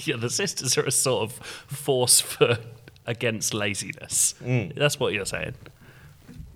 yeah. 0.05 0.17
The 0.17 0.31
sisters 0.31 0.79
are 0.79 0.85
a 0.85 0.91
sort 0.93 1.23
of 1.25 1.33
force 1.33 2.21
for 2.21 2.59
against 3.09 3.55
laziness. 3.55 4.35
That's 4.77 5.01
what 5.01 5.15
you're 5.15 5.25
saying. 5.25 5.55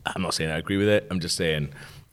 I'm 0.07 0.23
not 0.23 0.35
saying 0.35 0.51
I 0.51 0.59
agree 0.59 0.77
with 0.77 0.89
it. 0.89 1.07
I'm 1.11 1.19
just 1.19 1.37
saying 1.37 1.71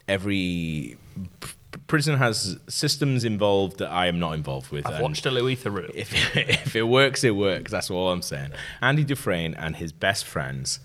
every 0.08 0.98
p- 1.42 1.50
prison 1.88 2.18
has 2.18 2.58
systems 2.68 3.26
involved 3.26 3.80
that 3.80 3.92
I 3.92 4.08
am 4.08 4.18
not 4.18 4.34
involved 4.34 4.72
with. 4.72 4.88
I've 4.88 5.02
watched 5.02 5.26
a 5.26 5.32
Louis 5.32 5.56
Theroux. 5.56 5.92
if, 5.96 6.36
if 6.38 6.76
it 6.76 6.84
works, 6.84 7.24
it 7.24 7.36
works. 7.36 7.72
That's 7.72 7.92
all 7.92 8.10
I'm 8.12 8.22
saying. 8.22 8.52
Andy 8.82 9.04
Dufresne 9.04 9.54
and 9.56 9.76
his 9.76 9.92
best 9.92 10.26
friends 10.26 10.80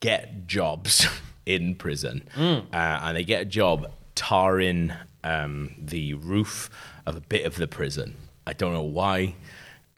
get 0.00 0.46
jobs 0.46 1.06
in 1.46 1.76
prison, 1.76 2.26
uh, 2.36 2.60
and 2.72 3.16
they 3.16 3.24
get 3.24 3.42
a 3.42 3.46
job 3.46 3.92
tarring 4.14 4.92
um, 5.22 5.74
the 5.78 6.14
roof 6.14 6.70
of 7.06 7.16
a 7.16 7.20
bit 7.20 7.46
of 7.46 7.56
the 7.56 7.68
prison. 7.68 8.16
I 8.46 8.52
don't 8.52 8.72
know 8.72 8.82
why, 8.82 9.34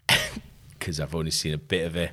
because 0.78 1.00
I've 1.00 1.14
only 1.14 1.30
seen 1.30 1.54
a 1.54 1.58
bit 1.58 1.86
of 1.86 1.96
it. 1.96 2.10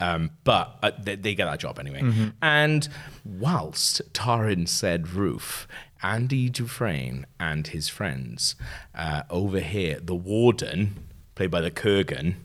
Um, 0.00 0.30
but 0.44 0.78
uh, 0.82 0.92
they, 0.98 1.14
they 1.16 1.34
get 1.34 1.44
that 1.44 1.60
job 1.60 1.78
anyway. 1.78 2.30
And 2.40 2.88
whilst 3.24 4.00
tarring 4.12 4.66
said 4.66 5.10
roof, 5.10 5.68
Andy 6.02 6.48
Dufresne 6.48 7.26
and 7.38 7.66
his 7.66 7.88
friends 7.88 8.56
uh, 8.94 9.22
overhear 9.28 10.00
the 10.00 10.14
warden, 10.14 11.08
played 11.34 11.50
by 11.50 11.60
the 11.60 11.70
Kurgan, 11.70 12.36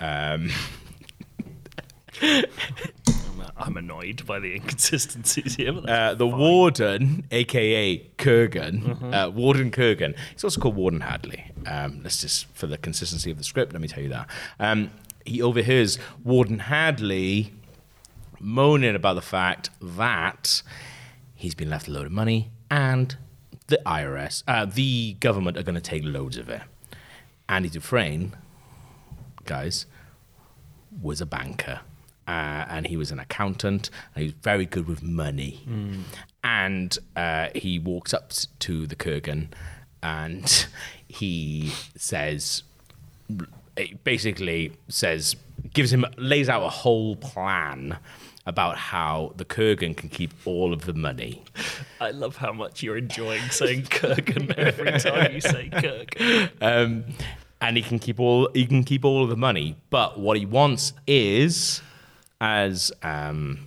um, 0.00 0.50
I'm 3.58 3.76
annoyed 3.76 4.24
by 4.26 4.38
the 4.38 4.54
inconsistencies 4.54 5.56
here. 5.56 5.72
But 5.72 5.88
uh, 5.88 6.14
the 6.14 6.28
fine. 6.28 6.38
warden, 6.38 7.26
aka 7.30 7.98
Kurgan, 8.18 9.14
uh, 9.14 9.30
Warden 9.30 9.70
Kurgan. 9.70 10.14
He's 10.32 10.44
also 10.44 10.60
called 10.60 10.76
Warden 10.76 11.00
Hadley. 11.00 11.52
Um, 11.66 12.02
that's 12.02 12.20
just 12.20 12.46
for 12.54 12.66
the 12.66 12.78
consistency 12.78 13.30
of 13.30 13.38
the 13.38 13.44
script. 13.44 13.72
Let 13.72 13.80
me 13.82 13.88
tell 13.88 14.02
you 14.02 14.10
that. 14.10 14.28
Um, 14.60 14.90
he 15.26 15.42
overhears 15.42 15.98
Warden 16.24 16.60
Hadley 16.60 17.52
moaning 18.40 18.94
about 18.94 19.14
the 19.14 19.22
fact 19.22 19.70
that 19.80 20.62
he's 21.34 21.54
been 21.54 21.70
left 21.70 21.88
a 21.88 21.90
load 21.90 22.06
of 22.06 22.12
money 22.12 22.50
and 22.70 23.16
the 23.68 23.80
IRS, 23.84 24.42
uh, 24.46 24.64
the 24.64 25.14
government, 25.20 25.56
are 25.56 25.62
going 25.62 25.74
to 25.74 25.80
take 25.80 26.02
loads 26.04 26.36
of 26.36 26.48
it. 26.48 26.62
Andy 27.48 27.68
Dufresne, 27.68 28.36
guys, 29.44 29.86
was 31.02 31.20
a 31.20 31.26
banker. 31.26 31.80
Uh, 32.28 32.66
and 32.68 32.88
he 32.88 32.96
was 32.96 33.12
an 33.12 33.20
accountant, 33.20 33.88
and 34.14 34.22
he 34.22 34.26
was 34.28 34.34
very 34.42 34.66
good 34.66 34.88
with 34.88 35.00
money. 35.00 35.62
And 36.42 36.98
uh, 37.14 37.48
he 37.54 37.78
walks 37.78 38.12
up 38.12 38.32
to 38.58 38.84
the 38.86 38.96
Kurgan, 38.96 39.48
and 40.02 40.66
he 41.08 41.72
says, 41.96 42.64
it 43.76 44.02
basically 44.04 44.72
says, 44.88 45.36
gives 45.72 45.92
him, 45.92 46.04
lays 46.16 46.48
out 46.48 46.62
a 46.62 46.68
whole 46.68 47.16
plan 47.16 47.98
about 48.46 48.76
how 48.76 49.32
the 49.36 49.44
Kurgan 49.44 49.96
can 49.96 50.08
keep 50.08 50.32
all 50.44 50.72
of 50.72 50.86
the 50.86 50.94
money. 50.94 51.42
I 52.00 52.10
love 52.12 52.36
how 52.36 52.52
much 52.52 52.82
you're 52.82 52.96
enjoying 52.96 53.42
saying 53.50 53.82
Kurgan 53.84 54.56
every 54.56 54.98
time 55.00 55.32
you 55.34 55.40
say 55.40 55.68
Kurgan. 55.70 56.50
um, 56.62 57.04
and 57.60 57.76
he 57.76 57.82
can 57.82 57.98
keep 57.98 58.20
all 58.20 58.48
he 58.54 58.66
can 58.66 58.84
keep 58.84 59.04
all 59.04 59.24
of 59.24 59.30
the 59.30 59.36
money. 59.36 59.76
But 59.90 60.20
what 60.20 60.36
he 60.36 60.46
wants 60.46 60.92
is, 61.06 61.82
as 62.40 62.92
um, 63.02 63.66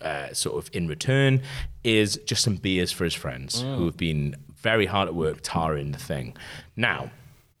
uh, 0.00 0.32
sort 0.32 0.56
of 0.56 0.74
in 0.74 0.88
return, 0.88 1.42
is 1.82 2.18
just 2.24 2.42
some 2.42 2.56
beers 2.56 2.92
for 2.92 3.04
his 3.04 3.14
friends 3.14 3.60
who 3.60 3.84
have 3.84 3.96
been 3.96 4.36
very 4.56 4.86
hard 4.86 5.08
at 5.08 5.14
work 5.14 5.38
tarring 5.42 5.92
the 5.92 5.98
thing. 5.98 6.34
Now, 6.76 7.10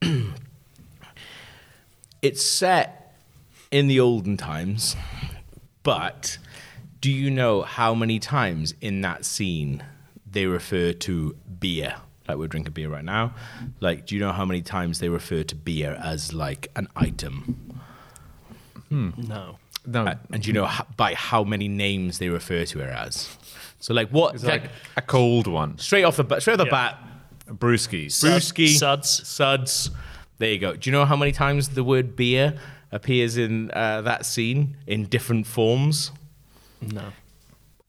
it's 2.24 2.44
set 2.44 3.14
in 3.70 3.86
the 3.86 4.00
olden 4.00 4.36
times, 4.36 4.96
but 5.82 6.38
do 7.00 7.10
you 7.10 7.30
know 7.30 7.62
how 7.62 7.94
many 7.94 8.18
times 8.18 8.74
in 8.80 9.00
that 9.02 9.24
scene 9.24 9.84
they 10.30 10.46
refer 10.46 10.92
to 10.92 11.36
beer? 11.60 11.94
Like 12.26 12.38
we're 12.38 12.46
drinking 12.48 12.72
beer 12.72 12.88
right 12.88 13.04
now. 13.04 13.34
Like, 13.80 14.06
do 14.06 14.14
you 14.14 14.20
know 14.20 14.32
how 14.32 14.46
many 14.46 14.62
times 14.62 14.98
they 15.00 15.10
refer 15.10 15.42
to 15.42 15.54
beer 15.54 16.00
as 16.02 16.32
like 16.32 16.68
an 16.76 16.88
item? 16.96 17.80
No. 18.90 19.58
No, 19.86 20.06
Uh, 20.06 20.14
and 20.32 20.42
do 20.42 20.46
you 20.46 20.54
know 20.54 20.64
ho- 20.64 20.86
by 20.96 21.12
how 21.14 21.44
many 21.44 21.68
names 21.68 22.18
they 22.18 22.30
refer 22.30 22.64
to 22.64 22.80
it 22.80 22.88
as? 22.88 23.36
So, 23.80 23.92
like, 23.92 24.08
what? 24.08 24.34
it's 24.36 24.44
like 24.44 24.70
a 24.96 25.02
cold 25.02 25.46
one. 25.46 25.76
straight 25.78 26.04
off 26.04 26.16
the 26.16 26.24
bat, 26.24 26.40
straight 26.40 26.54
off 26.54 26.58
the 26.60 26.64
Yeah. 26.66 26.70
bat, 26.70 26.98
Brewskis. 27.58 28.24
brewski, 28.24 28.76
Suds. 28.76 29.28
suds. 29.28 29.90
There 30.38 30.50
you 30.50 30.58
go. 30.58 30.74
Do 30.76 30.88
you 30.90 30.92
know 30.92 31.04
how 31.04 31.16
many 31.16 31.32
times 31.32 31.70
the 31.70 31.84
word 31.84 32.16
beer 32.16 32.58
appears 32.92 33.36
in 33.36 33.70
uh, 33.72 34.02
that 34.02 34.26
scene 34.26 34.76
in 34.86 35.04
different 35.06 35.46
forms? 35.46 36.10
No. 36.80 37.12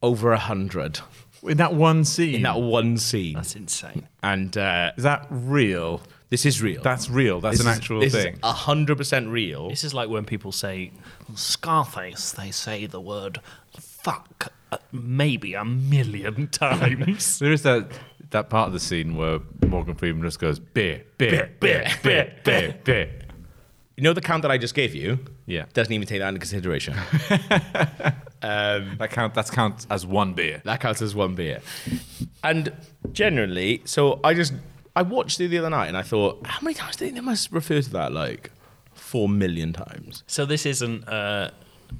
Over 0.01 0.31
a 0.33 0.37
hundred 0.39 0.99
In 1.43 1.57
that 1.57 1.73
one 1.73 2.05
scene. 2.05 2.35
in 2.35 2.41
that 2.43 2.59
one 2.61 2.97
scene. 2.97 3.33
That's 3.33 3.55
insane. 3.55 4.07
and 4.21 4.55
uh, 4.57 4.91
is 4.97 5.03
that 5.03 5.25
real? 5.29 6.01
this 6.29 6.45
is 6.45 6.61
real. 6.61 6.81
That's 6.81 7.09
real. 7.09 7.39
That's 7.39 7.57
This 7.57 7.65
an 7.65 7.71
is- 7.71 7.77
actual 7.77 7.99
this 8.01 8.13
thing. 8.13 8.39
A 8.43 8.51
hundred 8.51 8.97
percent 8.97 9.27
real. 9.29 9.69
This 9.69 9.83
is 9.83 9.93
like 9.93 10.09
when 10.09 10.25
people 10.25 10.51
say 10.51 10.91
Scarface, 11.35 12.31
they 12.31 12.51
say 12.51 12.85
the 12.85 12.99
word 13.01 13.39
fuck 13.79 14.51
uh, 14.71 14.77
maybe 14.91 15.53
a 15.53 15.63
million 15.65 16.47
times. 16.51 17.39
There 17.39 17.51
is 17.51 17.63
that 17.63 17.89
that 18.31 18.49
part 18.49 18.67
of 18.67 18.73
the 18.73 18.79
scene 18.79 19.15
where 19.15 19.39
Morgan 19.67 19.95
Freeman 19.95 20.21
just 20.23 20.39
goes 20.39 20.59
beer, 20.59 21.03
beer, 21.17 21.51
beer, 21.59 21.87
beer, 22.03 22.33
beer, 22.43 22.75
beer. 22.83 23.11
You 23.97 24.03
know 24.03 24.13
the 24.13 24.21
count 24.21 24.41
that 24.41 24.51
I 24.51 24.57
just 24.57 24.75
gave 24.75 24.93
you? 24.93 25.19
Yeah. 25.45 25.65
Doesn't 25.73 25.93
even 25.93 26.07
take 26.07 26.19
that 26.19 26.27
into 26.29 26.39
consideration. 26.39 26.95
Um, 28.41 28.97
That 28.99 29.09
count. 29.09 29.33
That 29.33 29.49
counts 29.49 29.87
as 29.89 30.05
one 30.05 30.33
beer. 30.33 30.61
that 30.65 30.79
counts 30.79 31.01
as 31.01 31.15
one 31.15 31.33
beer. 31.33 31.61
And 32.43 32.71
generally, 33.11 33.81
so 33.85 34.19
I 34.23 34.35
just 34.35 34.53
I 34.95 35.01
watched 35.01 35.39
it 35.39 35.47
the 35.47 35.57
other 35.57 35.69
night 35.71 35.87
and 35.87 35.97
I 35.97 36.03
thought, 36.03 36.45
how 36.45 36.59
many 36.61 36.75
times 36.75 36.95
do 36.97 37.05
you 37.05 37.11
think 37.11 37.15
they 37.23 37.25
must 37.25 37.51
refer 37.51 37.81
to 37.81 37.89
that? 37.91 38.11
Like 38.11 38.51
four 38.93 39.27
million 39.27 39.73
times. 39.73 40.23
So 40.27 40.45
this 40.45 40.65
isn't 40.67 41.07
uh, 41.07 41.51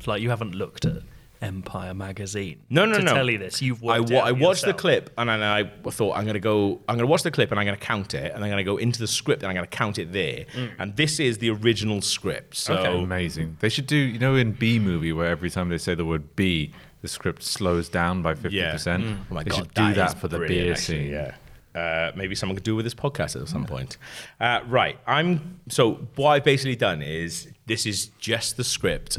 like 0.06 0.22
you 0.22 0.30
haven't 0.30 0.54
looked 0.54 0.86
at 0.86 1.02
Empire 1.46 1.94
magazine. 1.94 2.62
No, 2.70 2.86
no, 2.86 2.98
to 2.98 3.04
no. 3.04 3.14
tell 3.14 3.30
you 3.30 3.38
this, 3.38 3.62
you've 3.62 3.84
I, 3.84 4.00
worked 4.00 4.12
wa- 4.12 4.18
it 4.18 4.22
out 4.22 4.28
I 4.28 4.32
watched 4.32 4.62
the 4.62 4.68
yourself. 4.68 4.78
clip 4.82 5.10
and 5.18 5.30
then 5.30 5.42
I 5.42 5.64
thought 5.92 6.18
I'm 6.18 6.26
gonna 6.26 6.40
go. 6.40 6.82
I'm 6.90 6.96
gonna 6.98 7.08
watch 7.08 7.24
the 7.24 7.32
clip 7.32 7.52
and 7.52 7.60
I'm 7.60 7.66
gonna 7.66 7.78
count 7.78 8.14
it 8.14 8.34
and 8.34 8.44
I'm 8.44 8.50
gonna 8.50 8.64
go 8.64 8.78
into 8.78 9.00
the 9.00 9.08
script 9.08 9.44
and 9.44 9.50
I'm 9.50 9.56
gonna 9.56 9.68
count 9.68 10.00
it 10.00 10.12
there. 10.12 10.46
And 10.80 10.96
this 10.96 11.20
is 11.20 11.38
the 11.38 11.50
original 11.52 12.02
script. 12.02 12.56
So 12.56 12.76
Amazing. 12.76 13.58
They 13.60 13.70
should 13.70 13.88
do, 13.88 13.96
you 13.98 14.20
know, 14.20 14.36
in 14.36 14.52
B 14.54 14.80
movie 14.80 15.14
where 15.14 15.28
every 15.30 15.50
time 15.50 15.70
they 15.70 15.78
say 15.78 15.96
the 15.96 16.06
word 16.06 16.36
B, 16.36 16.72
the 17.02 17.08
script 17.08 17.44
slows 17.44 17.88
down 17.90 18.22
by 18.24 18.34
50. 18.34 18.56
yeah. 18.58 18.72
percent 18.72 19.04
Oh 19.30 19.34
my 19.34 19.44
they 19.44 19.52
god, 19.52 19.58
should 19.58 19.74
do 19.76 19.94
that, 19.94 20.10
is 20.10 20.14
for 20.16 20.28
the 20.28 20.38
brilliant, 20.40 20.64
beer 20.66 20.74
actually, 20.74 21.04
scene. 21.04 21.12
Yeah. 21.12 21.36
Uh, 21.80 22.12
maybe 22.16 22.34
someone 22.36 22.56
could 22.56 22.64
do 22.64 22.74
with 22.76 22.86
this 22.86 22.94
podcast 22.96 23.40
at 23.40 23.48
some 23.50 23.66
point. 23.66 23.98
Uh, 24.40 24.62
right. 24.68 24.98
I'm 25.06 25.60
so 25.68 25.96
what 26.16 26.30
I've 26.30 26.44
basically 26.46 26.78
done 26.78 27.02
is 27.02 27.50
this 27.66 27.86
is 27.86 28.08
just 28.18 28.56
the 28.58 28.64
script. 28.64 29.18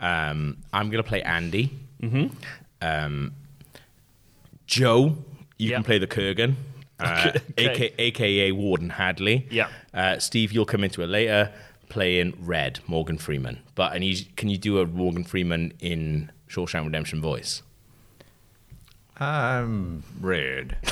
Um, 0.00 0.58
I'm 0.72 0.90
gonna 0.90 1.02
play 1.02 1.22
Andy. 1.22 1.70
Mm-hmm. 2.02 2.34
Um, 2.82 3.32
Joe, 4.66 5.16
you 5.58 5.70
Yeah. 5.70 5.76
can 5.76 5.84
play 5.84 5.98
the 5.98 6.06
Kurgan, 6.06 6.54
uh, 7.00 7.32
Okay. 7.34 7.40
aka, 7.58 7.94
aka 7.98 8.52
Warden 8.52 8.90
Hadley. 8.90 9.46
Yeah. 9.50 9.68
Uh, 9.92 10.18
Steve, 10.18 10.52
you'll 10.52 10.64
come 10.66 10.84
into 10.84 11.02
it 11.02 11.06
later, 11.08 11.52
playing 11.88 12.34
Red 12.40 12.80
Morgan 12.86 13.18
Freeman. 13.18 13.60
But 13.74 13.94
and 13.94 14.04
you, 14.04 14.24
can 14.36 14.48
you 14.48 14.58
do 14.58 14.78
a 14.80 14.86
Morgan 14.86 15.24
Freeman 15.24 15.72
in 15.80 16.30
Shawshank 16.48 16.84
Redemption 16.84 17.20
voice? 17.20 17.62
I'm 19.18 20.02
red. 20.20 20.76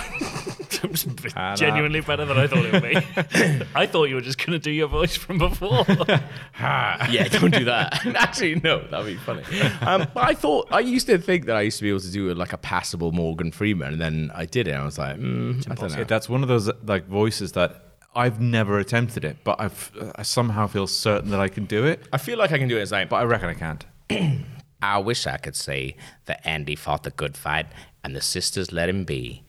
Genuinely 1.57 2.01
better 2.01 2.25
than 2.25 2.37
I 2.37 2.47
thought 2.47 2.64
it 2.64 2.73
would 2.73 2.83
be. 2.83 3.66
I 3.75 3.87
thought 3.87 4.05
you 4.05 4.14
were 4.16 4.21
just 4.21 4.38
going 4.38 4.53
to 4.53 4.59
do 4.59 4.71
your 4.71 4.88
voice 4.88 5.16
from 5.16 5.38
before. 5.38 5.85
yeah, 6.61 7.29
don't 7.31 7.53
do 7.53 7.64
that. 7.64 8.05
Actually, 8.14 8.57
no, 8.57 8.81
that'd 8.88 9.07
be 9.07 9.16
funny. 9.16 9.42
Um, 9.81 10.07
but 10.14 10.25
I 10.25 10.35
thought 10.35 10.68
I 10.71 10.81
used 10.81 11.07
to 11.07 11.18
think 11.18 11.47
that 11.47 11.57
I 11.57 11.62
used 11.62 11.79
to 11.79 11.83
be 11.83 11.90
able 11.90 12.01
to 12.01 12.11
do 12.11 12.33
like 12.35 12.53
a 12.53 12.59
passable 12.59 13.12
Morgan 13.12 13.53
Freeman, 13.53 13.92
and 13.92 14.01
then 14.01 14.31
I 14.35 14.47
did 14.47 14.68
it. 14.68 14.73
and 14.73 14.83
I 14.83 14.85
was 14.85 14.99
like, 14.99 15.16
mm, 15.16 15.71
I 15.71 15.75
don't 15.75 15.92
know. 15.97 16.05
That's 16.05 16.29
one 16.29 16.42
of 16.42 16.49
those 16.49 16.71
like 16.85 17.07
voices 17.07 17.53
that 17.53 17.92
I've 18.14 18.40
never 18.40 18.79
attempted 18.79 19.25
it, 19.25 19.38
but 19.45 19.61
I've, 19.61 19.90
I 20.16 20.23
somehow 20.23 20.66
feel 20.66 20.87
certain 20.87 21.31
that 21.31 21.40
I 21.40 21.49
can 21.49 21.64
do 21.64 21.87
it, 21.87 22.03
I 22.12 22.18
feel 22.18 22.38
like 22.38 22.53
I 22.53 22.59
can 22.59 22.68
do 22.68 22.77
it 22.79 22.83
as 22.83 22.92
like, 22.92 23.09
but 23.09 23.16
I 23.16 23.25
reckon 23.25 23.49
I 23.49 23.55
can't. 23.55 23.85
I 24.83 24.99
wish 24.99 25.27
I 25.27 25.37
could 25.37 25.55
say 25.55 25.97
that 26.27 26.47
Andy 26.47 26.75
fought 26.75 27.05
the 27.05 27.11
good 27.11 27.37
fight 27.37 27.66
and 28.03 28.16
the 28.16 28.21
sisters 28.21 28.73
let 28.73 28.88
him 28.88 29.05
be. 29.05 29.42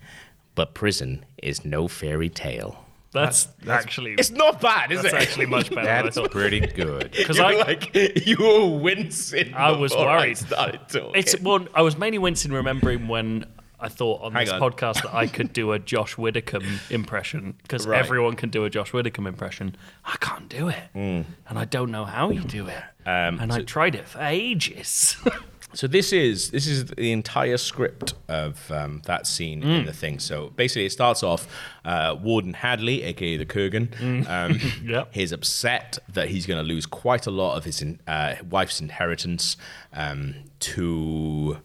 But 0.55 0.73
prison 0.73 1.25
is 1.41 1.65
no 1.65 1.87
fairy 1.87 2.29
tale. 2.29 2.79
That's, 3.11 3.47
actually 3.69 4.13
it's 4.13 4.31
not 4.31 4.59
bad, 4.59 4.91
is 4.91 5.03
that's 5.03 5.13
it? 5.13 5.21
actually 5.21 5.45
much 5.45 5.69
better 5.69 5.83
than 5.85 5.97
I 5.99 6.01
That's 6.01 6.15
thought. 6.15 6.31
pretty 6.31 6.61
good. 6.61 7.11
Because 7.17 7.39
I, 7.39 7.53
like 7.53 7.93
you 8.25 8.37
were 8.39 8.79
wincing. 8.79 9.53
I 9.53 9.71
was 9.71 9.91
before 9.91 10.07
worried. 10.07 10.37
started 10.37 10.81
talking. 10.89 11.11
It's 11.15 11.39
well, 11.39 11.67
I 11.75 11.83
was 11.83 11.95
mainly 11.95 12.17
wincing 12.17 12.51
remembering 12.51 13.07
when 13.07 13.45
I 13.79 13.87
thought 13.89 14.21
on 14.23 14.31
Hang 14.31 14.45
this 14.45 14.53
on. 14.53 14.61
podcast 14.61 15.03
that 15.03 15.13
I 15.13 15.27
could 15.27 15.53
do 15.61 15.73
a 15.73 15.79
Josh 15.79 16.17
Widdicombe 16.17 16.79
impression 16.89 17.53
because 17.61 17.85
Right. 17.85 17.99
everyone 17.99 18.35
can 18.35 18.49
do 18.49 18.65
a 18.65 18.69
Josh 18.71 18.93
Widdicombe 18.93 19.27
impression. 19.27 19.75
I 20.05 20.15
can't 20.19 20.49
do 20.49 20.69
it, 20.69 20.83
and 20.95 21.25
I 21.47 21.65
don't 21.65 21.91
know 21.91 22.05
how 22.05 22.31
you 22.31 22.41
do 22.41 22.65
it. 22.67 22.83
Um, 23.05 23.39
and 23.39 23.51
I 23.53 23.61
tried 23.61 23.93
it 23.93 24.07
for 24.07 24.21
ages. 24.21 25.17
So 25.75 25.87
this 25.87 26.13
is 26.13 26.51
this 26.51 26.67
is 26.67 26.85
the 26.85 27.11
entire 27.11 27.57
script 27.57 28.13
of 28.27 28.69
um, 28.71 29.01
that 29.05 29.25
scene 29.25 29.63
in 29.63 29.85
the 29.85 29.93
thing. 29.93 30.19
So 30.19 30.51
basically, 30.55 30.85
it 30.85 30.91
starts 30.91 31.23
off 31.23 31.47
uh, 31.83 32.15
Warden 32.21 32.53
Hadley, 32.53 33.01
aka 33.03 33.37
the 33.37 33.45
Kurgan. 33.45 34.27
Um, 34.29 34.59
Yep. 34.83 35.09
He's 35.13 35.31
upset 35.31 35.97
that 36.09 36.29
he's 36.29 36.45
going 36.45 36.59
to 36.59 36.63
lose 36.73 36.85
quite 36.85 37.25
a 37.25 37.31
lot 37.31 37.57
of 37.57 37.63
his 37.63 37.81
in, 37.81 37.99
uh, 38.07 38.35
wife's 38.49 38.79
inheritance 38.81 39.57
um, 39.93 40.35
to 40.59 41.57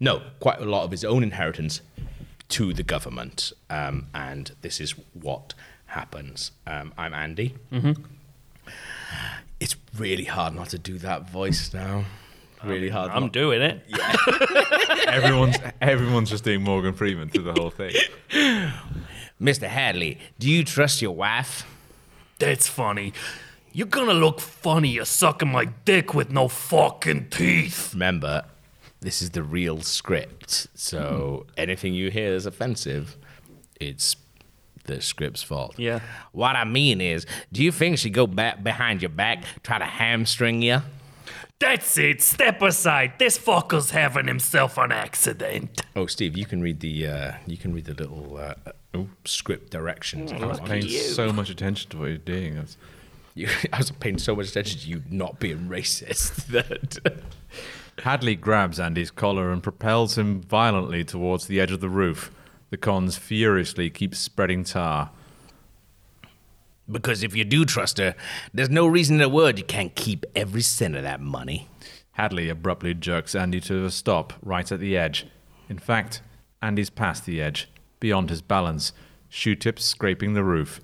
no, 0.00 0.22
quite 0.40 0.60
a 0.60 0.64
lot 0.66 0.84
of 0.84 0.90
his 0.90 1.04
own 1.04 1.22
inheritance 1.22 1.80
to 2.50 2.74
the 2.74 2.82
government. 2.82 3.52
Um, 3.70 4.08
and 4.14 4.50
this 4.60 4.80
is 4.80 4.90
what 5.14 5.54
happens. 5.86 6.50
Um, 6.66 6.92
I'm 6.98 7.14
Andy. 7.14 7.54
It's 9.60 9.76
really 9.96 10.24
hard 10.24 10.54
not 10.54 10.68
to 10.70 10.78
do 10.78 10.98
that 10.98 11.30
voice 11.30 11.72
now. 11.72 12.04
Really 12.66 12.88
hard. 12.88 13.10
I'm 13.10 13.22
not- 13.22 13.32
doing 13.32 13.62
it. 13.62 13.82
everyone's 15.08 15.56
everyone's 15.80 16.30
just 16.30 16.44
doing 16.44 16.62
Morgan 16.62 16.94
Freeman 16.94 17.28
through 17.28 17.44
the 17.44 17.52
whole 17.52 17.70
thing. 17.70 17.94
Mr. 19.40 19.66
Hadley, 19.66 20.18
do 20.38 20.48
you 20.48 20.64
trust 20.64 21.02
your 21.02 21.12
wife? 21.12 21.66
That's 22.38 22.68
funny. 22.68 23.12
You're 23.72 23.86
gonna 23.88 24.14
look 24.14 24.40
funny. 24.40 24.90
You're 24.90 25.04
sucking 25.04 25.50
my 25.50 25.66
dick 25.84 26.14
with 26.14 26.30
no 26.30 26.48
fucking 26.48 27.30
teeth. 27.30 27.92
remember, 27.92 28.44
this 29.00 29.20
is 29.20 29.30
the 29.30 29.42
real 29.42 29.82
script. 29.82 30.68
So 30.74 31.44
hmm. 31.46 31.52
anything 31.56 31.94
you 31.94 32.10
hear 32.10 32.32
is 32.32 32.46
offensive, 32.46 33.16
it's 33.80 34.16
the 34.84 35.00
script's 35.00 35.42
fault. 35.42 35.78
Yeah. 35.78 36.00
What 36.32 36.56
I 36.56 36.64
mean 36.64 37.00
is, 37.00 37.26
do 37.52 37.62
you 37.62 37.72
think 37.72 37.98
she'd 37.98 38.10
go 38.14 38.26
back 38.26 38.62
behind 38.62 39.02
your 39.02 39.08
back, 39.08 39.44
try 39.62 39.78
to 39.78 39.84
hamstring 39.84 40.62
you? 40.62 40.82
That's 41.64 41.96
it. 41.96 42.20
Step 42.20 42.60
aside. 42.60 43.14
This 43.18 43.38
fucker's 43.38 43.90
having 43.90 44.26
himself 44.26 44.76
an 44.76 44.92
accident. 44.92 45.80
Oh, 45.96 46.04
Steve, 46.06 46.36
you 46.36 46.44
can 46.44 46.60
read 46.60 46.80
the 46.80 47.06
uh, 47.06 47.32
you 47.46 47.56
can 47.56 47.72
read 47.72 47.86
the 47.86 47.94
little 47.94 48.36
uh, 48.36 48.54
uh, 48.94 49.04
script 49.24 49.70
directions. 49.70 50.30
if 50.30 50.42
I 50.42 50.46
was 50.46 50.58
want. 50.60 50.70
paying 50.70 50.88
so 50.88 51.32
much 51.32 51.48
attention 51.48 51.90
to 51.90 51.98
what 51.98 52.08
you're 52.10 52.18
doing. 52.18 52.54
That's- 52.56 52.76
You- 53.34 53.48
I 53.72 53.78
was 53.78 53.90
paying 53.92 54.18
so 54.18 54.36
much 54.36 54.48
attention 54.50 54.80
to 54.80 54.88
you 54.88 55.02
not 55.10 55.40
being 55.40 55.60
racist 55.68 56.46
that 56.48 56.98
Hadley 58.02 58.36
grabs 58.36 58.78
Andy's 58.78 59.10
collar 59.10 59.50
and 59.50 59.62
propels 59.62 60.18
him 60.18 60.42
violently 60.42 61.02
towards 61.02 61.46
the 61.46 61.60
edge 61.60 61.72
of 61.72 61.80
the 61.80 61.88
roof. 61.88 62.30
The 62.70 62.76
cons 62.76 63.16
furiously 63.16 63.88
keep 63.88 64.14
spreading 64.14 64.64
tar. 64.64 65.10
Because 66.90 67.22
if 67.22 67.34
you 67.34 67.44
do 67.44 67.64
trust 67.64 67.98
her, 67.98 68.14
there's 68.52 68.70
no 68.70 68.86
reason 68.86 69.16
in 69.16 69.20
the 69.20 69.28
world 69.28 69.58
you 69.58 69.64
can't 69.64 69.94
keep 69.94 70.26
every 70.36 70.62
cent 70.62 70.96
of 70.96 71.02
that 71.02 71.20
money. 71.20 71.68
Hadley 72.12 72.48
abruptly 72.48 72.94
jerks 72.94 73.34
Andy 73.34 73.60
to 73.62 73.84
a 73.84 73.90
stop 73.90 74.34
right 74.42 74.70
at 74.70 74.80
the 74.80 74.96
edge. 74.96 75.26
In 75.68 75.78
fact, 75.78 76.20
Andy's 76.62 76.90
past 76.90 77.24
the 77.24 77.40
edge, 77.40 77.68
beyond 78.00 78.30
his 78.30 78.42
balance, 78.42 78.92
shoe 79.28 79.54
tips 79.54 79.84
scraping 79.84 80.34
the 80.34 80.44
roof. 80.44 80.80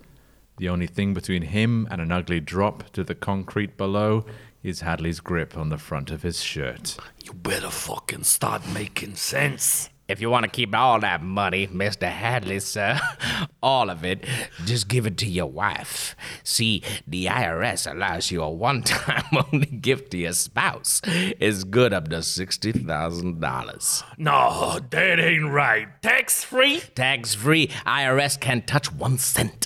The 0.57 0.69
only 0.69 0.87
thing 0.87 1.13
between 1.13 1.43
him 1.43 1.87
and 1.89 2.01
an 2.01 2.11
ugly 2.11 2.39
drop 2.39 2.91
to 2.91 3.03
the 3.03 3.15
concrete 3.15 3.77
below 3.77 4.25
is 4.63 4.81
Hadley's 4.81 5.19
grip 5.19 5.57
on 5.57 5.69
the 5.69 5.77
front 5.77 6.11
of 6.11 6.21
his 6.21 6.43
shirt. 6.43 6.97
You 7.23 7.33
better 7.33 7.69
fucking 7.69 8.23
start 8.23 8.67
making 8.67 9.15
sense. 9.15 9.89
If 10.11 10.19
you 10.19 10.29
want 10.29 10.43
to 10.43 10.49
keep 10.49 10.75
all 10.75 10.99
that 10.99 11.23
money, 11.23 11.67
Mr. 11.67 12.09
Hadley, 12.09 12.59
sir, 12.59 12.99
all 13.63 13.89
of 13.89 14.03
it, 14.03 14.25
just 14.65 14.89
give 14.89 15.05
it 15.05 15.15
to 15.19 15.25
your 15.25 15.45
wife. 15.45 16.17
See, 16.43 16.83
the 17.07 17.27
IRS 17.27 17.89
allows 17.89 18.29
you 18.29 18.43
a 18.43 18.49
one 18.49 18.83
time 18.83 19.23
only 19.53 19.67
gift 19.67 20.11
to 20.11 20.17
your 20.17 20.33
spouse. 20.33 20.99
It's 21.05 21.63
good 21.63 21.93
up 21.93 22.09
to 22.09 22.17
$60,000. 22.17 24.03
No, 24.17 24.79
that 24.89 25.19
ain't 25.19 25.49
right. 25.49 25.87
Tax 26.01 26.43
free? 26.43 26.81
Tax 26.93 27.33
free, 27.33 27.67
IRS 27.85 28.37
can't 28.37 28.67
touch 28.67 28.91
one 28.91 29.17
cent. 29.17 29.65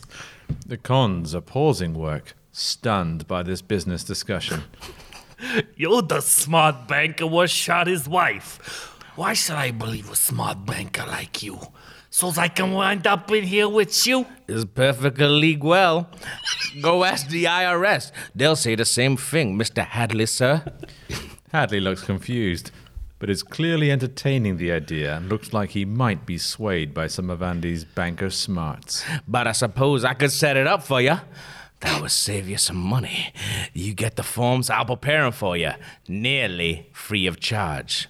The 0.63 0.77
cons 0.77 1.33
are 1.33 1.41
pausing 1.41 1.95
work, 1.95 2.35
stunned 2.51 3.27
by 3.27 3.41
this 3.41 3.63
business 3.63 4.03
discussion. 4.03 4.61
You're 5.75 6.03
the 6.03 6.21
smart 6.21 6.87
banker 6.87 7.25
what 7.25 7.49
shot 7.49 7.87
his 7.87 8.07
wife. 8.07 8.91
Why 9.15 9.33
should 9.33 9.55
I 9.55 9.71
believe 9.71 10.11
a 10.11 10.15
smart 10.15 10.65
banker 10.65 11.05
like 11.05 11.41
you? 11.41 11.59
So 12.09 12.33
I 12.37 12.49
can 12.49 12.73
wind 12.73 13.07
up 13.07 13.31
in 13.31 13.45
here 13.45 13.69
with 13.69 14.05
you? 14.05 14.25
It's 14.47 14.65
perfectly 14.65 15.27
legal. 15.27 15.69
well. 15.69 16.09
Go 16.81 17.03
ask 17.05 17.27
the 17.29 17.45
IRS. 17.45 18.11
They'll 18.33 18.55
say 18.57 18.75
the 18.75 18.85
same 18.85 19.15
thing, 19.15 19.57
Mr. 19.57 19.85
Hadley, 19.85 20.25
sir. 20.25 20.63
Hadley 21.51 21.79
looks 21.79 22.01
confused, 22.01 22.71
but 23.19 23.29
is 23.29 23.41
clearly 23.41 23.89
entertaining 23.89 24.57
the 24.57 24.71
idea 24.73 25.15
and 25.15 25.29
looks 25.29 25.53
like 25.53 25.71
he 25.71 25.85
might 25.85 26.25
be 26.25 26.37
swayed 26.37 26.93
by 26.93 27.07
some 27.07 27.29
of 27.29 27.41
Andy's 27.41 27.85
banker 27.85 28.29
smarts. 28.29 29.05
But 29.27 29.47
I 29.47 29.53
suppose 29.53 30.03
I 30.03 30.13
could 30.13 30.31
set 30.31 30.57
it 30.57 30.67
up 30.67 30.83
for 30.83 30.99
you. 30.99 31.19
That 31.79 32.01
would 32.01 32.11
save 32.11 32.49
you 32.49 32.57
some 32.57 32.77
money. 32.77 33.33
You 33.73 33.93
get 33.93 34.15
the 34.15 34.23
forms, 34.23 34.69
I'll 34.69 34.85
prepare 34.85 35.23
them 35.23 35.31
for 35.31 35.55
you, 35.55 35.71
nearly 36.07 36.89
free 36.91 37.27
of 37.27 37.39
charge. 37.39 38.09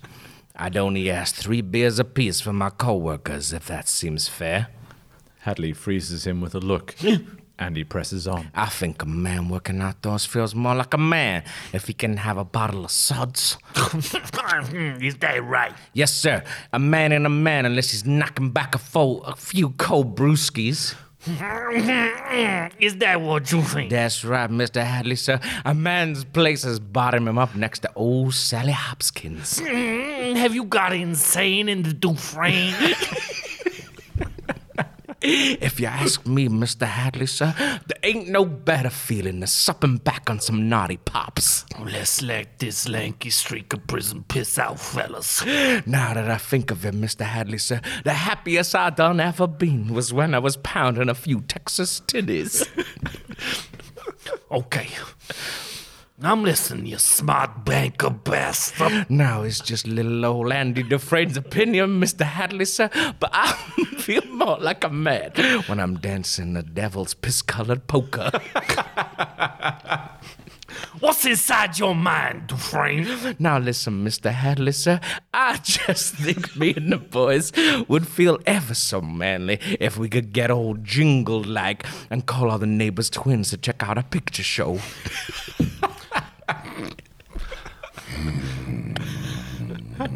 I'd 0.57 0.77
only 0.77 1.09
ask 1.09 1.35
three 1.35 1.61
beers 1.61 1.99
apiece 1.99 2.39
for 2.39 2.53
my 2.53 2.69
coworkers, 2.69 3.51
if 3.51 3.67
that 3.67 3.89
seems 3.89 4.27
fair. 4.27 4.67
Hadley 5.39 5.73
freezes 5.73 6.25
him 6.25 6.41
with 6.41 6.55
a 6.55 6.59
look. 6.59 6.95
and 7.59 7.77
he 7.77 7.83
presses 7.83 8.27
on. 8.27 8.49
I 8.53 8.67
think 8.67 9.01
a 9.01 9.05
man 9.05 9.49
working 9.49 9.81
outdoors 9.81 10.25
feels 10.25 10.55
more 10.55 10.75
like 10.75 10.93
a 10.93 10.97
man 10.97 11.43
if 11.73 11.87
he 11.87 11.93
can 11.93 12.17
have 12.17 12.37
a 12.37 12.45
bottle 12.45 12.85
of 12.85 12.91
suds. 12.91 13.57
Is 13.95 14.11
that 15.17 15.41
right? 15.43 15.73
Yes, 15.93 16.13
sir. 16.13 16.43
A 16.73 16.79
man 16.79 17.11
ain't 17.11 17.25
a 17.25 17.29
man 17.29 17.65
unless 17.65 17.91
he's 17.91 18.05
knocking 18.05 18.51
back 18.51 18.75
a, 18.75 18.77
fo- 18.77 19.19
a 19.19 19.35
few 19.35 19.71
cold 19.71 20.17
brewskis. 20.17 20.95
Is 21.27 22.97
that 22.97 23.19
what 23.21 23.51
you 23.51 23.61
think? 23.63 23.89
That's 23.89 24.23
right, 24.23 24.49
Mr. 24.49 24.83
Hadley, 24.83 25.15
sir. 25.15 25.39
A 25.65 25.73
man's 25.73 26.23
place 26.23 26.63
is 26.63 26.79
bottom 26.79 27.27
him 27.27 27.37
up 27.37 27.55
next 27.55 27.79
to 27.79 27.89
old 27.95 28.33
Sally 28.35 28.71
Hopkins. 28.71 29.59
Mm, 29.59 30.35
Have 30.35 30.53
you 30.53 30.65
got 30.65 30.93
insane 30.93 31.67
in 31.67 31.81
the 31.83 31.93
Dufresne? 31.93 32.73
If 35.27 35.79
you 35.79 35.87
ask 35.87 36.25
me, 36.27 36.47
Mr. 36.47 36.85
Hadley, 36.85 37.25
sir, 37.25 37.55
there 37.57 37.99
ain't 38.03 38.27
no 38.29 38.45
better 38.45 38.91
feeling 38.91 39.39
than 39.39 39.47
supping 39.47 39.97
back 39.97 40.29
on 40.29 40.39
some 40.39 40.69
naughty 40.69 40.97
pops. 40.97 41.65
Let's 41.79 42.21
let 42.21 42.59
this 42.59 42.87
lanky 42.87 43.31
streak 43.31 43.73
of 43.73 43.87
prison 43.87 44.23
piss 44.27 44.59
out, 44.59 44.79
fellas. 44.79 45.43
Now 45.87 46.13
that 46.13 46.29
I 46.29 46.37
think 46.37 46.69
of 46.69 46.85
it, 46.85 46.93
Mr. 46.93 47.25
Hadley, 47.25 47.57
sir, 47.57 47.81
the 48.03 48.13
happiest 48.13 48.75
I 48.75 48.91
done 48.91 49.19
ever 49.19 49.47
been 49.47 49.93
was 49.93 50.13
when 50.13 50.35
I 50.35 50.39
was 50.39 50.57
pounding 50.57 51.09
a 51.09 51.15
few 51.15 51.41
Texas 51.41 52.01
titties. 52.01 52.67
Okay. 54.51 54.89
I'm 56.21 56.43
listening, 56.43 56.85
you 56.85 56.97
smart 56.97 57.65
banker 57.65 58.09
bastard. 58.09 59.09
now 59.09 59.43
it's 59.43 59.59
just 59.59 59.85
little 59.85 60.25
old 60.25 60.49
Andy 60.53 60.81
Dufresne's 60.81 61.35
opinion, 61.35 61.99
Mr. 61.99 62.23
Hadley, 62.23 62.63
sir, 62.63 62.89
but 63.19 63.31
I 63.33 63.51
feel 63.97 64.25
more 64.27 64.57
like 64.57 64.85
a 64.85 64.89
man 64.89 65.31
when 65.67 65.81
I'm 65.81 65.97
dancing 65.97 66.53
the 66.53 66.63
devil's 66.63 67.13
piss-colored 67.15 67.87
polka. 67.87 68.31
What's 70.99 71.25
inside 71.25 71.77
your 71.77 71.93
mind, 71.93 72.47
Dufresne? 72.47 73.35
Now 73.37 73.59
listen, 73.59 74.05
Mr. 74.05 74.31
Hadley, 74.31 74.71
sir. 74.71 75.01
I 75.33 75.57
just 75.63 76.15
think 76.15 76.55
me 76.55 76.73
and 76.75 76.93
the 76.93 76.97
boys 76.97 77.51
would 77.89 78.07
feel 78.07 78.39
ever 78.45 78.73
so 78.73 79.01
manly 79.01 79.59
if 79.81 79.97
we 79.97 80.07
could 80.07 80.31
get 80.31 80.49
old 80.49 80.85
jingled 80.85 81.45
like 81.45 81.85
and 82.09 82.25
call 82.25 82.49
all 82.49 82.57
the 82.57 82.65
neighbors 82.65 83.09
twins 83.09 83.49
to 83.49 83.57
check 83.57 83.83
out 83.83 83.97
a 83.97 84.03
picture 84.03 84.43
show. 84.43 84.79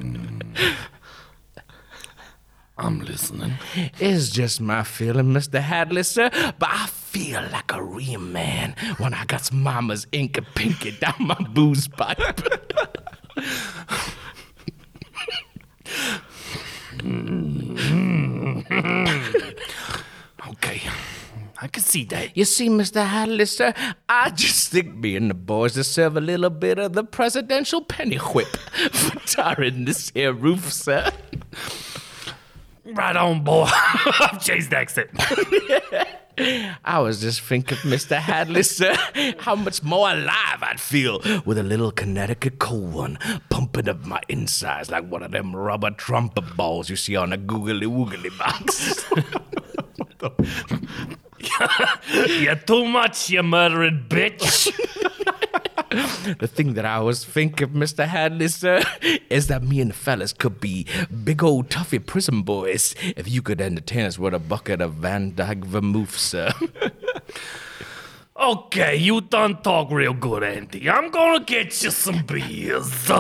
I'm 2.78 3.00
listening. 3.02 3.54
It's 4.00 4.30
just 4.30 4.62
my 4.62 4.84
feeling, 4.84 5.34
Mr. 5.34 5.60
Hadley, 5.60 6.04
sir, 6.04 6.30
but 6.58 6.70
I 6.72 6.88
feel 6.88 7.42
like 7.52 7.74
a 7.74 7.84
real 7.84 8.22
man 8.22 8.74
when 9.00 9.14
I 9.14 9.26
got 9.26 9.52
mama's 9.52 10.08
ink 10.14 10.38
and 10.38 10.48
pinky 10.56 10.92
down 10.92 11.16
my 11.20 11.36
booze 11.54 11.88
pipe. 11.88 12.20
Mm. 17.00 17.76
Okay. 20.50 20.82
I 21.62 21.68
can 21.68 21.84
see 21.84 22.06
that. 22.06 22.38
You 22.38 22.46
see, 22.46 22.70
Mr. 22.70 23.06
Hadley, 23.06 23.46
sir, 23.46 23.74
I 24.08 24.30
just 24.30 24.72
think 24.72 24.96
me 24.96 25.18
and 25.18 25.30
the 25.30 25.34
boys 25.34 25.74
deserve 25.74 26.16
a 26.16 26.22
little 26.22 26.50
bit 26.50 26.80
of 26.80 26.94
the 26.94 27.04
presidential 27.04 27.82
penny 27.84 28.16
whip 28.16 28.48
for 28.94 29.20
tarring 29.28 29.84
this 29.84 30.10
here 30.12 30.32
roof, 30.32 30.72
sir. 30.72 31.12
Right 32.86 33.16
on, 33.16 33.44
boy. 33.44 33.68
I've 33.70 34.42
changed 34.42 34.74
accent. 34.74 35.10
I 36.86 37.00
was 37.00 37.20
just 37.20 37.42
thinking, 37.42 37.78
Mr. 37.80 38.16
Hadley, 38.16 38.64
sir, 38.64 38.96
how 39.40 39.56
much 39.56 39.84
more 39.84 40.10
alive 40.10 40.64
I'd 40.64 40.80
feel 40.80 41.20
with 41.46 41.58
a 41.58 41.64
little 41.64 41.92
Connecticut 41.92 42.60
cold 42.60 42.94
one 42.94 43.20
pumping 43.50 43.90
up 43.90 44.06
my 44.06 44.22
insides 44.30 44.90
like 44.90 45.06
one 45.12 45.24
of 45.24 45.32
them 45.32 45.54
rubber 45.54 45.92
trumpet 45.92 46.56
balls 46.56 46.90
you 46.90 46.96
see 46.96 47.18
on 47.18 47.34
a 47.34 47.38
googly 47.38 47.86
woogly 47.86 48.36
box. 48.38 49.06
You're 52.28 52.56
too 52.56 52.86
much, 52.86 53.30
you 53.30 53.44
murdering 53.44 54.06
bitch. 54.08 54.72
the 56.40 56.48
thing 56.48 56.74
that 56.74 56.86
I 56.86 57.00
was 57.00 57.26
thinking, 57.26 57.70
Mr. 57.70 58.06
Hadley, 58.06 58.48
sir, 58.48 58.82
is 59.30 59.48
that 59.48 59.64
me 59.64 59.82
and 59.82 59.92
the 59.92 59.96
fellas 59.96 60.34
could 60.34 60.60
be 60.60 60.86
big 61.24 61.44
old 61.44 61.70
toughy 61.70 62.00
prison 62.00 62.44
boys 62.44 62.96
if 63.18 63.30
you 63.30 63.42
could 63.42 63.62
entertain 63.62 64.06
us 64.06 64.20
with 64.20 64.34
a 64.34 64.40
bucket 64.40 64.82
of 64.82 64.96
Van 64.96 65.34
Dyke 65.36 65.66
vermouth, 65.66 66.18
sir. 66.18 66.52
Okay, 68.40 68.96
you 68.96 69.20
done 69.20 69.62
talk 69.62 69.92
real 69.92 70.14
good, 70.14 70.44
Andy. 70.44 70.90
I'm 70.90 71.12
gonna 71.12 71.44
get 71.44 71.84
you 71.84 71.92
some 71.92 72.24
beers. 72.26 73.12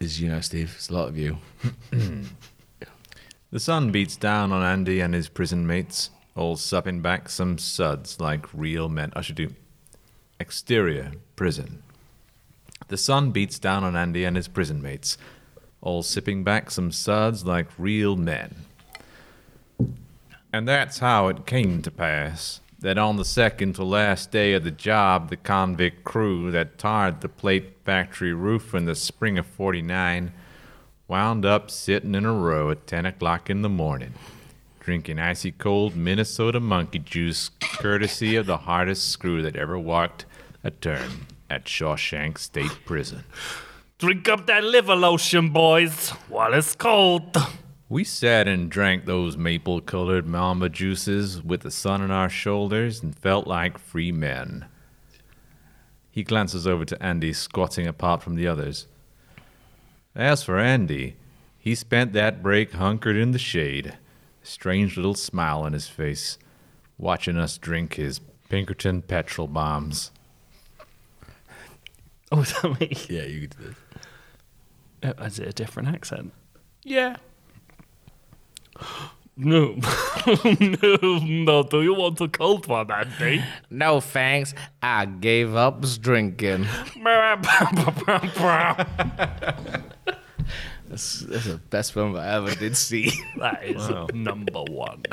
As 0.00 0.18
you 0.20 0.30
know, 0.30 0.40
Steve, 0.40 0.72
it's 0.74 0.88
a 0.88 0.94
lot 0.94 1.08
of 1.08 1.18
you. 1.18 1.36
Mm. 1.90 2.26
The 3.52 3.58
sun 3.58 3.90
beats 3.90 4.14
down 4.14 4.52
on 4.52 4.62
Andy 4.62 5.00
and 5.00 5.12
his 5.12 5.28
prison 5.28 5.66
mates, 5.66 6.10
all 6.36 6.56
supping 6.56 7.00
back 7.00 7.28
some 7.28 7.58
suds 7.58 8.20
like 8.20 8.46
real 8.54 8.88
men. 8.88 9.12
I 9.16 9.22
should 9.22 9.34
do 9.34 9.48
exterior 10.38 11.12
prison. 11.34 11.82
The 12.86 12.96
sun 12.96 13.32
beats 13.32 13.58
down 13.58 13.82
on 13.82 13.96
Andy 13.96 14.24
and 14.24 14.36
his 14.36 14.46
prison 14.46 14.80
mates, 14.80 15.18
all 15.80 16.04
sipping 16.04 16.44
back 16.44 16.70
some 16.70 16.92
suds 16.92 17.44
like 17.44 17.66
real 17.76 18.14
men. 18.14 18.54
And 20.52 20.68
that's 20.68 21.00
how 21.00 21.26
it 21.26 21.44
came 21.44 21.82
to 21.82 21.90
pass 21.90 22.60
that 22.78 22.98
on 22.98 23.16
the 23.16 23.24
second 23.24 23.74
to 23.74 23.84
last 23.84 24.30
day 24.30 24.54
of 24.54 24.64
the 24.64 24.70
job, 24.70 25.28
the 25.28 25.36
convict 25.36 26.04
crew 26.04 26.50
that 26.52 26.78
tarred 26.78 27.20
the 27.20 27.28
plate 27.28 27.76
factory 27.84 28.32
roof 28.32 28.74
in 28.74 28.84
the 28.84 28.94
spring 28.94 29.38
of 29.38 29.46
49 29.46 30.32
wound 31.10 31.44
up 31.44 31.68
sitting 31.68 32.14
in 32.14 32.24
a 32.24 32.32
row 32.32 32.70
at 32.70 32.86
10 32.86 33.04
o'clock 33.04 33.50
in 33.50 33.62
the 33.62 33.68
morning, 33.68 34.14
drinking 34.78 35.18
icy 35.18 35.50
cold 35.50 35.96
Minnesota 35.96 36.60
monkey 36.60 37.00
juice, 37.00 37.50
courtesy 37.60 38.36
of 38.36 38.46
the 38.46 38.58
hardest 38.58 39.08
screw 39.08 39.42
that 39.42 39.56
ever 39.56 39.76
walked 39.76 40.24
a 40.62 40.70
turn 40.70 41.26
at 41.50 41.64
Shawshank 41.64 42.38
State 42.38 42.70
Prison. 42.84 43.24
Drink 43.98 44.28
up 44.28 44.46
that 44.46 44.62
liver 44.62 44.94
lotion, 44.94 45.48
boys, 45.50 46.10
while 46.28 46.54
it's 46.54 46.76
cold. 46.76 47.36
We 47.88 48.04
sat 48.04 48.46
and 48.46 48.70
drank 48.70 49.04
those 49.04 49.36
maple 49.36 49.80
colored 49.80 50.28
mama 50.28 50.68
juices 50.68 51.42
with 51.42 51.62
the 51.62 51.72
sun 51.72 52.02
on 52.02 52.12
our 52.12 52.28
shoulders 52.28 53.02
and 53.02 53.18
felt 53.18 53.48
like 53.48 53.78
free 53.78 54.12
men. 54.12 54.66
He 56.12 56.22
glances 56.22 56.68
over 56.68 56.84
to 56.84 57.02
Andy, 57.02 57.32
squatting 57.32 57.88
apart 57.88 58.22
from 58.22 58.36
the 58.36 58.46
others. 58.46 58.86
As 60.14 60.42
for 60.42 60.58
Andy, 60.58 61.16
he 61.58 61.74
spent 61.74 62.12
that 62.12 62.42
break 62.42 62.72
hunkered 62.72 63.16
in 63.16 63.30
the 63.32 63.38
shade, 63.38 63.86
a 64.42 64.46
strange 64.46 64.96
little 64.96 65.14
smile 65.14 65.62
on 65.62 65.72
his 65.72 65.88
face, 65.88 66.38
watching 66.98 67.36
us 67.36 67.58
drink 67.58 67.94
his 67.94 68.20
Pinkerton 68.48 69.02
petrol 69.02 69.46
bombs. 69.48 70.10
Oh, 72.32 72.42
is 72.42 72.52
that 72.62 72.80
me? 72.80 72.92
Yeah, 73.08 73.24
you 73.24 73.40
could 73.48 73.56
do 73.58 73.74
Uh, 75.08 75.24
Is 75.24 75.40
it 75.40 75.48
a 75.48 75.52
different 75.52 75.88
accent? 75.88 76.32
Yeah. 76.84 77.16
No. 79.36 79.74
no, 80.44 81.18
no. 81.22 81.62
Do 81.62 81.80
you 81.82 81.94
want 81.94 82.20
a 82.20 82.28
cold 82.28 82.66
one, 82.66 82.90
Andy? 82.90 83.42
No 83.70 83.98
thanks, 84.00 84.52
I 84.82 85.06
gave 85.06 85.54
up 85.56 85.82
drinking. 86.02 86.66
That's, 90.90 91.20
that's 91.20 91.44
the 91.46 91.56
best 91.56 91.92
film 91.94 92.16
I 92.16 92.34
ever 92.34 92.54
did 92.54 92.76
see. 92.76 93.12
That 93.38 93.62
is 93.64 93.88
number 94.14 94.62
one. 94.68 95.02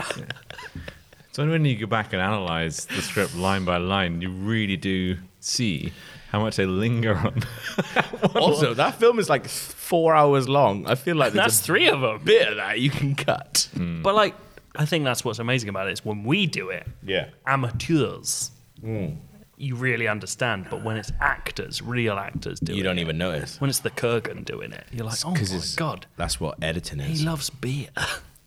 So 1.31 1.47
when 1.47 1.65
you 1.65 1.77
go 1.77 1.85
back 1.85 2.13
and 2.13 2.21
analyze 2.21 2.85
the 2.87 2.99
script 2.99 3.35
line 3.35 3.63
by 3.63 3.77
line, 3.77 4.21
you 4.21 4.31
really 4.31 4.75
do 4.75 5.17
see 5.39 5.93
how 6.31 6.39
much 6.39 6.55
they 6.55 6.65
linger 6.65 7.15
on. 7.15 7.43
Also, 8.35 8.73
that 8.73 8.95
film 8.95 9.19
is 9.19 9.29
like 9.29 9.47
four 9.47 10.15
hours 10.15 10.49
long. 10.49 10.87
I 10.87 10.95
feel 10.95 11.15
like 11.15 11.33
there's 11.33 11.45
That's 11.45 11.61
a 11.61 11.63
three 11.63 11.89
of 11.89 12.01
them. 12.01 12.21
bit 12.23 12.47
of 12.47 12.55
that 12.57 12.79
you 12.79 12.89
can 12.89 13.13
cut. 13.13 13.69
Hmm. 13.75 14.01
But 14.01 14.15
like, 14.15 14.33
I 14.75 14.85
think 14.85 15.03
that's 15.05 15.23
what's 15.23 15.37
amazing 15.37 15.69
about 15.69 15.87
it 15.87 15.91
is 15.93 16.03
when 16.03 16.23
we 16.23 16.47
do 16.47 16.69
it, 16.71 16.87
Yeah. 17.03 17.27
amateurs, 17.45 18.49
hmm. 18.81 19.09
You 19.57 19.75
really 19.75 20.07
understand. 20.07 20.67
But 20.69 20.83
when 20.83 20.97
it's 20.97 21.11
actors, 21.19 21.81
real 21.81 22.13
actors 22.19 22.59
doing 22.59 22.75
it, 22.75 22.77
You 22.77 22.83
don't 22.83 22.99
even 22.99 23.17
notice. 23.17 23.59
When 23.59 23.69
it's 23.69 23.79
the 23.79 23.89
Kurgan 23.89 24.45
doing 24.45 24.71
it, 24.71 24.85
you're 24.91 25.05
like, 25.05 25.19
oh 25.25 25.31
my 25.31 25.59
god, 25.75 26.05
That's 26.15 26.39
what 26.39 26.61
editing 26.63 26.99
is. 26.99 27.19
he 27.19 27.25
loves 27.25 27.49
beer. 27.49 27.89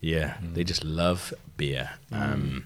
Yeah, 0.02 0.38
they 0.54 0.64
just 0.64 0.82
love 0.82 1.34
beer. 1.58 1.90
Um, 2.10 2.64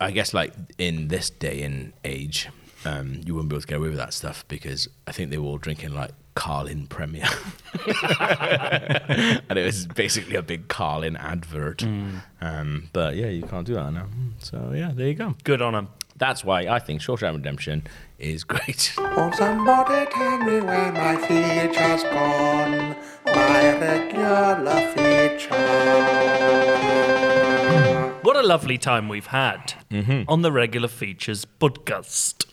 I 0.00 0.12
guess 0.12 0.32
like 0.32 0.52
in 0.78 1.08
this 1.08 1.28
day 1.28 1.62
and 1.62 1.92
age, 2.04 2.48
um, 2.84 3.20
you 3.26 3.34
wouldn't 3.34 3.48
be 3.50 3.56
able 3.56 3.62
to 3.62 3.66
get 3.66 3.78
away 3.78 3.88
with 3.88 3.98
that 3.98 4.14
stuff 4.14 4.44
because 4.46 4.88
I 5.08 5.12
think 5.12 5.30
they 5.30 5.38
were 5.38 5.46
all 5.46 5.58
drinking 5.58 5.92
like 5.92 6.12
Carling 6.36 6.86
Premier, 6.86 7.26
and 9.48 9.58
it 9.58 9.64
was 9.64 9.86
basically 9.86 10.36
a 10.36 10.42
big 10.42 10.68
Carling 10.68 11.16
advert. 11.16 11.82
Um, 12.40 12.88
but 12.92 13.16
yeah, 13.16 13.26
you 13.26 13.42
can't 13.42 13.66
do 13.66 13.74
that 13.74 13.92
now. 13.92 14.06
So 14.38 14.72
yeah, 14.74 14.92
there 14.94 15.08
you 15.08 15.14
go. 15.14 15.34
Good 15.44 15.60
on 15.62 15.74
him. 15.74 15.88
That's 16.16 16.44
why 16.44 16.66
I 16.66 16.78
think 16.78 17.00
Shawshank 17.00 17.34
Redemption 17.34 17.84
is 18.18 18.44
great. 18.44 18.94
Oh, 19.14 19.30
somebody 19.32 20.10
tell 20.10 20.38
me 20.38 20.60
where 20.62 20.90
my 20.90 21.16
feature's 21.16 22.02
gone. 22.04 22.96
My 23.26 23.78
regular 23.78 24.80
feature. 24.94 25.82
What 28.22 28.36
a 28.36 28.42
lovely 28.42 28.78
time 28.78 29.10
we've 29.10 29.26
had 29.26 29.74
mm-hmm. 29.90 30.22
on 30.28 30.40
the 30.40 30.50
regular 30.50 30.88
features 30.88 31.44
podcast. 31.44 32.46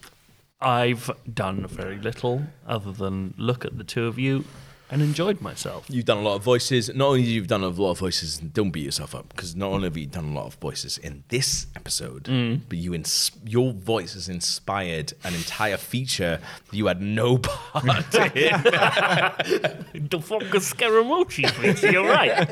I've 0.59 1.09
done 1.33 1.65
very 1.67 1.97
little 1.97 2.43
other 2.67 2.91
than 2.91 3.33
look 3.37 3.63
at 3.63 3.77
the 3.77 3.85
two 3.85 4.07
of 4.07 4.19
you 4.19 4.43
and 4.91 5.01
enjoyed 5.01 5.41
myself. 5.41 5.85
You've 5.87 6.05
done 6.05 6.17
a 6.17 6.21
lot 6.21 6.35
of 6.35 6.43
voices. 6.43 6.93
Not 6.93 7.09
only 7.09 7.21
you've 7.23 7.47
done 7.47 7.63
a 7.63 7.67
lot 7.67 7.91
of 7.91 7.99
voices, 7.99 8.39
don't 8.39 8.71
beat 8.71 8.85
yourself 8.85 9.13
up 9.13 9.29
because 9.29 9.55
not 9.55 9.67
only 9.67 9.85
have 9.85 9.97
you 9.97 10.07
done 10.07 10.25
a 10.25 10.33
lot 10.33 10.47
of 10.47 10.55
voices 10.55 10.97
in 10.97 11.23
this 11.29 11.67
episode, 11.75 12.23
mm. 12.23 12.61
but 12.67 12.77
you 12.77 12.93
ins- 12.93 13.31
your 13.45 13.71
voice 13.73 14.13
has 14.13 14.29
inspired 14.29 15.13
an 15.23 15.35
entire 15.35 15.77
feature 15.77 16.39
that 16.69 16.75
you 16.75 16.87
had 16.87 17.01
no 17.01 17.37
part 17.41 18.15
in. 18.35 18.49
The 20.09 20.19
fucking 20.19 20.61
Scaramucci, 20.61 21.47
please. 21.49 21.83
You're 21.83 22.07
right. 22.07 22.47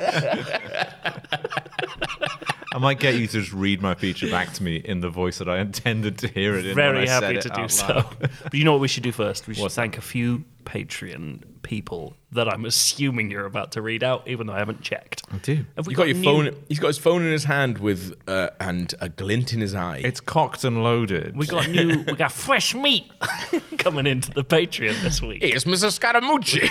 I 2.78 2.80
might 2.80 3.00
get 3.00 3.16
you 3.16 3.26
to 3.26 3.40
just 3.40 3.52
read 3.54 3.82
my 3.82 3.96
feature 3.96 4.30
back 4.30 4.54
to 4.54 4.62
me 4.62 4.76
in 4.76 5.00
the 5.00 5.10
voice 5.10 5.40
that 5.40 5.50
I 5.50 5.58
intended 5.62 6.20
to 6.20 6.28
hear 6.28 6.54
it 6.54 6.68
in. 6.68 6.76
when 6.76 6.86
I 6.90 6.92
Very 6.92 7.08
said 7.08 7.24
happy 7.24 7.36
it 7.38 7.42
to 7.42 7.50
do 7.50 7.68
so. 7.68 8.08
But 8.44 8.54
you 8.54 8.64
know 8.64 8.72
what 8.74 8.82
we 8.82 8.88
should 8.88 9.02
do 9.02 9.12
first? 9.12 9.48
We 9.48 9.56
should 9.56 9.64
What's 9.64 9.74
thank 9.74 9.98
a 9.98 10.02
few 10.02 10.44
Patreon 10.64 11.42
people 11.64 12.16
that 12.34 12.48
I'm 12.48 12.66
assuming 12.66 13.32
you're 13.32 13.48
about 13.48 13.72
to 13.72 13.82
read 13.82 14.04
out, 14.04 14.28
even 14.28 14.46
though 14.46 14.54
I 14.54 14.60
haven't 14.60 14.82
checked. 14.82 15.24
I 15.34 15.38
do. 15.38 15.66
Have 15.76 15.88
we 15.88 15.94
you 15.94 15.98
got, 15.98 16.08
your 16.08 16.18
new- 16.18 16.24
phone. 16.52 16.56
He's 16.70 16.78
got 16.78 16.88
his 16.90 17.00
phone 17.00 17.24
in 17.24 17.32
his 17.32 17.46
hand 17.46 17.80
with 17.80 18.14
uh, 18.28 18.50
and 18.60 18.94
a 19.02 19.10
glint 19.10 19.54
in 19.54 19.60
his 19.62 19.74
eye. 19.74 20.02
It's 20.04 20.20
cocked 20.20 20.64
and 20.64 20.84
loaded. 20.84 21.36
We 21.36 21.48
got 21.48 21.68
new. 21.70 22.04
We 22.06 22.14
got 22.14 22.32
fresh 22.48 22.76
meat 22.76 23.12
coming 23.80 24.06
into 24.06 24.30
the 24.32 24.44
Patreon 24.44 25.02
this 25.02 25.20
week. 25.20 25.42
It's 25.42 25.66
Mr. 25.66 25.90
Scaramucci. 25.90 26.70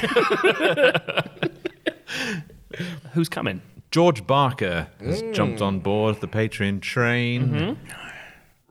Who's 3.12 3.28
coming? 3.28 3.60
George 3.96 4.26
Barker 4.26 4.88
has 5.00 5.22
jumped 5.32 5.62
on 5.62 5.80
board 5.80 6.20
the 6.20 6.28
Patreon 6.28 6.82
train. 6.82 7.78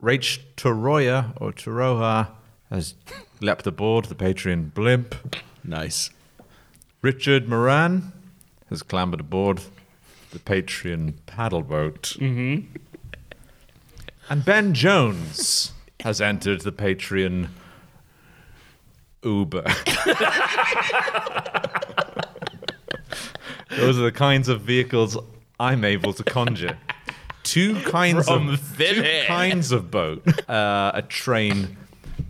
Rach 0.00 0.38
Toroya 0.56 1.32
or 1.40 1.50
Toroha 1.50 2.28
has 2.70 2.94
leapt 3.40 3.66
aboard 3.66 4.04
the 4.04 4.14
Patreon 4.14 4.72
blimp. 4.72 5.16
nice. 5.64 6.10
Richard 7.02 7.48
Moran 7.48 8.12
has 8.70 8.84
clambered 8.84 9.18
aboard 9.18 9.62
the 10.30 10.38
Patreon 10.38 11.14
paddle 11.26 11.62
boat. 11.62 12.14
Mm-hmm. 12.20 12.76
And 14.30 14.44
Ben 14.44 14.74
Jones 14.74 15.72
has 16.04 16.20
entered 16.20 16.60
the 16.60 16.70
Patreon 16.70 17.48
Uber. 19.24 19.64
Those 23.76 23.98
are 23.98 24.02
the 24.02 24.12
kinds 24.12 24.48
of 24.48 24.60
vehicles 24.62 25.16
I'm 25.60 25.84
able 25.84 26.12
to 26.12 26.24
conjure. 26.24 26.78
Two 27.42 27.80
kinds 27.82 28.26
From 28.26 28.48
of 28.48 28.60
thin 28.60 28.96
two 28.96 29.02
air. 29.04 29.26
kinds 29.26 29.72
of 29.72 29.90
boat: 29.90 30.26
uh, 30.48 30.92
a 30.94 31.02
train 31.02 31.76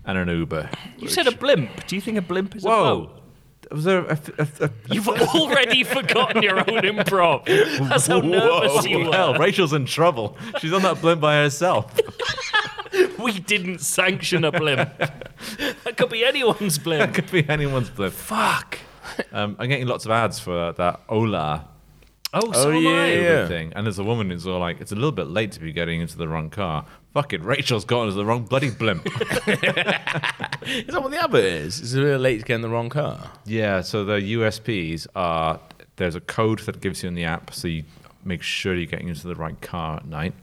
and 0.05 0.19
an 0.19 0.29
Uber. 0.29 0.71
You 0.99 1.09
said 1.09 1.27
a 1.27 1.33
blimp. 1.33 1.87
Do 1.87 1.95
you 1.97 2.01
think 2.03 2.19
a 2.19 2.23
blimp 2.23 2.57
is 2.57 2.65
a 2.65 2.69
Whoa! 2.69 3.01
boat? 3.07 3.23
Was 3.73 3.83
there 3.85 4.05
a, 4.05 4.19
a, 4.39 4.49
a, 4.61 4.71
You've 4.93 5.09
already 5.09 5.83
forgotten 5.83 6.41
your 6.43 6.59
own 6.59 6.83
improv. 6.85 7.47
That's 7.89 8.07
how 8.07 8.21
nervous 8.21 8.87
you 8.87 9.11
Hell, 9.11 9.33
were. 9.33 9.39
Rachel's 9.41 9.73
in 9.73 9.87
trouble. 9.87 10.37
She's 10.61 10.73
on 10.73 10.83
that 10.83 11.01
blimp 11.01 11.21
by 11.21 11.37
herself. 11.37 11.93
We 13.19 13.33
didn't 13.41 13.81
sanction 13.81 14.45
a 14.45 14.53
blimp. 14.53 14.89
That 14.97 15.97
could 15.97 16.09
be 16.09 16.25
anyone's 16.25 16.79
blimp. 16.79 17.01
That 17.01 17.15
could 17.15 17.31
be 17.31 17.47
anyone's 17.47 17.91
blimp. 17.91 18.15
Fuck. 18.15 18.79
Um, 19.33 19.57
I'm 19.59 19.69
getting 19.69 19.87
lots 19.87 20.05
of 20.05 20.11
ads 20.11 20.39
for 20.39 20.73
that 20.73 21.01
Ola 21.09 21.69
Oh, 22.35 22.53
so 22.53 22.71
am 22.73 22.83
yeah, 22.83 22.91
I. 22.91 23.07
yeah. 23.13 23.49
Thing, 23.49 23.73
and 23.77 23.87
there's 23.87 23.99
a 23.99 24.05
woman 24.05 24.29
who's 24.31 24.47
all 24.47 24.59
like, 24.59 24.81
"It's 24.81 24.93
a 24.93 24.95
little 24.95 25.13
bit 25.13 25.29
late 25.29 25.53
to 25.53 25.61
be 25.61 25.73
getting 25.73 26.01
into 26.01 26.19
the 26.19 26.29
wrong 26.29 26.51
car." 26.51 26.85
Fuck 27.15 27.33
it, 27.33 27.43
Rachel's 27.43 27.85
got 27.87 28.03
into 28.03 28.15
the 28.15 28.25
wrong 28.27 28.45
bloody 28.45 28.69
blimp. 28.71 29.07
Is 29.47 30.87
that 30.89 31.01
what 31.03 31.11
the 31.13 31.23
advert 31.23 31.45
is? 31.45 31.81
Is 31.81 31.95
it 31.95 32.01
little 32.01 32.21
late 32.21 32.41
to 32.41 32.45
get 32.45 32.57
in 32.57 32.61
the 32.63 32.69
wrong 32.69 32.89
car? 32.91 33.31
yeah, 33.45 33.81
so 33.81 34.05
the 34.05 34.15
USPs 34.21 35.07
are 35.15 35.61
there's 35.97 36.15
a 36.15 36.21
code 36.21 36.59
that 36.61 36.81
gives 36.81 37.03
you 37.03 37.09
in 37.09 37.15
the 37.15 37.25
app, 37.25 37.55
so 37.55 37.69
you 37.69 37.85
make 38.25 38.43
sure 38.43 38.75
you're 38.75 38.87
getting 38.87 39.09
into 39.09 39.27
the 39.29 39.35
right 39.37 39.59
car 39.61 39.99
at 39.99 40.07
night. 40.07 40.35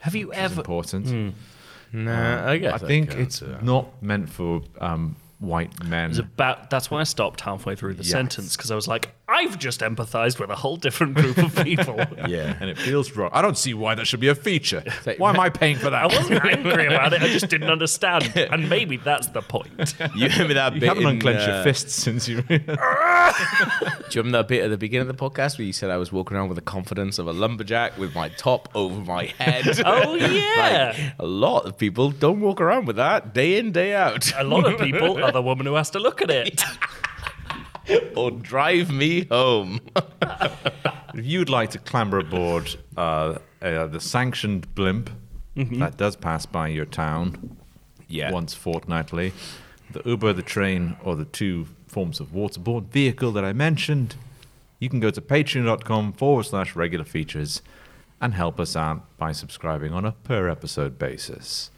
Have 0.00 0.14
you 0.14 0.30
It's 0.30 0.38
ever? 0.38 0.60
important. 0.60 1.34
Nah, 1.92 2.50
I 2.50 2.58
guess. 2.58 2.82
I 2.82 2.86
think 2.86 3.14
it's 3.14 3.42
uh, 3.42 3.58
not 3.62 4.02
meant 4.02 4.28
for 4.28 4.62
um, 4.80 5.16
white 5.38 5.84
men. 5.84 6.10
It's 6.10 6.18
about, 6.18 6.70
that's 6.70 6.90
why 6.90 7.00
I 7.00 7.04
stopped 7.04 7.42
halfway 7.42 7.74
through 7.76 7.94
the 7.94 8.02
Yes. 8.02 8.10
sentence 8.10 8.56
because 8.56 8.70
I 8.70 8.74
was 8.74 8.88
like, 8.88 9.10
I've 9.28 9.58
just 9.58 9.80
empathized 9.80 10.38
with 10.40 10.48
a 10.50 10.54
whole 10.54 10.76
different 10.76 11.14
group 11.14 11.36
of 11.38 11.54
people. 11.62 11.96
Yeah. 12.28 12.56
and 12.60 12.70
it 12.70 12.78
feels 12.78 13.12
wrong. 13.14 13.30
I 13.32 13.42
don't 13.42 13.58
see 13.58 13.74
why 13.74 13.94
that 13.94 14.06
should 14.06 14.20
be 14.20 14.28
a 14.28 14.34
feature. 14.34 14.82
Why 15.18 15.30
am 15.30 15.38
I 15.40 15.50
paying 15.50 15.76
for 15.76 15.90
that? 15.90 16.02
I 16.04 16.06
wasn't 16.06 16.44
angry 16.56 16.86
about 16.86 17.12
it. 17.12 17.22
I 17.22 17.28
just 17.28 17.48
didn't 17.48 17.70
understand. 17.70 18.32
And 18.36 18.68
maybe 18.70 18.96
that's 18.96 19.26
the 19.28 19.42
point. 19.42 19.94
You 20.14 20.28
remember 20.28 20.54
that 20.54 20.74
You 20.74 20.80
bit? 20.80 20.88
haven't 20.88 21.02
in, 21.04 21.08
unclenched 21.10 21.46
your 21.46 21.56
uh, 21.56 21.62
fists 21.64 21.94
since 21.94 22.26
you. 22.28 22.42
Do 23.26 24.18
you 24.18 24.20
remember 24.22 24.38
that 24.38 24.48
bit 24.48 24.62
at 24.64 24.70
the 24.70 24.76
beginning 24.78 25.08
of 25.08 25.16
the 25.16 25.20
podcast 25.30 25.58
where 25.58 25.66
you 25.66 25.72
said 25.72 25.90
I 25.90 25.96
was 25.96 26.12
walking 26.12 26.36
around 26.36 26.48
with 26.48 26.56
the 26.56 26.62
confidence 26.62 27.18
of 27.18 27.26
a 27.26 27.32
lumberjack 27.32 27.98
with 27.98 28.14
my 28.14 28.28
top 28.30 28.68
over 28.74 29.00
my 29.00 29.24
head? 29.38 29.64
Oh, 29.86 30.14
yeah. 30.14 30.94
Like, 30.96 31.14
a 31.18 31.26
lot 31.26 31.64
of 31.66 31.76
people 31.78 32.10
don't 32.10 32.40
walk 32.40 32.60
around 32.60 32.86
with 32.86 32.96
that 32.96 33.34
day 33.34 33.58
in, 33.58 33.72
day 33.72 33.94
out. 33.94 34.32
A 34.36 34.44
lot 34.44 34.72
of 34.72 34.80
people 34.80 35.22
are 35.22 35.32
the 35.32 35.42
woman 35.50 35.66
who 35.66 35.74
has 35.74 35.90
to 35.90 35.98
look 35.98 36.22
at 36.22 36.30
it. 36.30 36.62
or 38.16 38.30
drive 38.30 38.90
me 38.90 39.24
home. 39.26 39.80
if 41.14 41.24
you'd 41.24 41.48
like 41.48 41.70
to 41.70 41.78
clamber 41.78 42.18
aboard 42.18 42.74
uh, 42.96 43.38
uh, 43.62 43.86
the 43.86 44.00
sanctioned 44.00 44.74
blimp 44.74 45.10
that 45.54 45.96
does 45.96 46.16
pass 46.16 46.44
by 46.46 46.68
your 46.68 46.84
town 46.84 47.56
Yeah. 48.08 48.30
once 48.32 48.54
fortnightly, 48.54 49.32
the 49.90 50.02
Uber, 50.04 50.32
the 50.34 50.42
train, 50.42 50.96
or 51.02 51.16
the 51.16 51.24
two 51.24 51.66
forms 51.96 52.20
of 52.20 52.26
waterborne 52.32 52.84
vehicle 52.88 53.32
that 53.32 53.42
I 53.42 53.54
mentioned, 53.54 54.16
you 54.78 54.90
can 54.90 55.00
go 55.00 55.10
to 55.10 55.18
patreon.com 55.18 56.12
forward 56.12 56.44
slash 56.44 56.76
regular 56.76 57.06
features 57.06 57.62
and 58.20 58.34
help 58.34 58.60
us 58.60 58.76
out 58.76 59.16
by 59.16 59.32
subscribing 59.32 59.94
on 59.94 60.04
a 60.04 60.12
per 60.12 60.50
episode 60.50 60.98
basis. 60.98 61.70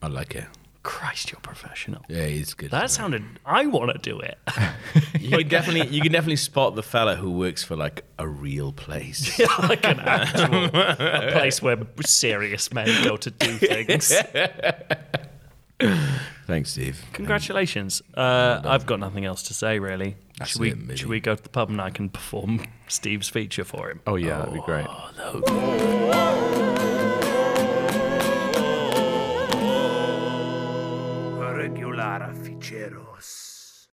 I 0.00 0.06
like 0.06 0.34
it. 0.34 0.46
Christ, 0.82 1.30
you're 1.30 1.42
professional. 1.42 2.02
Yeah, 2.08 2.20
it's 2.20 2.54
good. 2.54 2.70
That 2.70 2.90
sounded. 2.90 3.22
I 3.44 3.66
want 3.66 3.92
to 3.92 3.98
do 3.98 4.18
it. 4.18 4.38
you 5.20 5.36
can 5.36 5.48
definitely 5.48 5.94
you 5.94 6.00
can 6.00 6.10
definitely 6.10 6.36
spot 6.36 6.74
the 6.74 6.82
fella 6.82 7.16
who 7.16 7.32
works 7.32 7.62
for 7.62 7.76
like 7.76 8.02
a 8.18 8.26
real 8.26 8.72
place. 8.72 9.38
like 9.58 9.84
an 9.84 10.00
actual 10.00 10.70
a 10.72 11.32
place 11.32 11.60
where 11.60 11.76
serious 12.00 12.72
men 12.72 12.86
go 13.04 13.18
to 13.18 13.30
do 13.30 13.58
things. 13.58 14.10
Thanks, 16.46 16.70
Steve. 16.70 17.02
Congratulations. 17.12 18.02
Uh, 18.14 18.60
I've 18.64 18.86
got 18.86 19.00
nothing 19.00 19.24
else 19.24 19.42
to 19.44 19.54
say, 19.54 19.78
really. 19.78 20.16
That's 20.38 20.52
should 20.52 20.60
we, 20.60 20.70
it, 20.70 20.78
maybe. 20.78 20.96
should 20.96 21.08
we 21.08 21.20
go 21.20 21.34
to 21.34 21.42
the 21.42 21.48
pub 21.48 21.70
and 21.70 21.80
I 21.80 21.90
can 21.90 22.08
perform 22.08 22.64
Steve's 22.88 23.28
feature 23.28 23.64
for 23.64 23.90
him? 23.90 24.00
Oh, 24.06 24.16
yeah, 24.16 24.38
that'd 24.38 24.54
be 24.54 24.60
great. 24.60 24.86
Regular 31.38 32.32
fichero. 32.42 33.05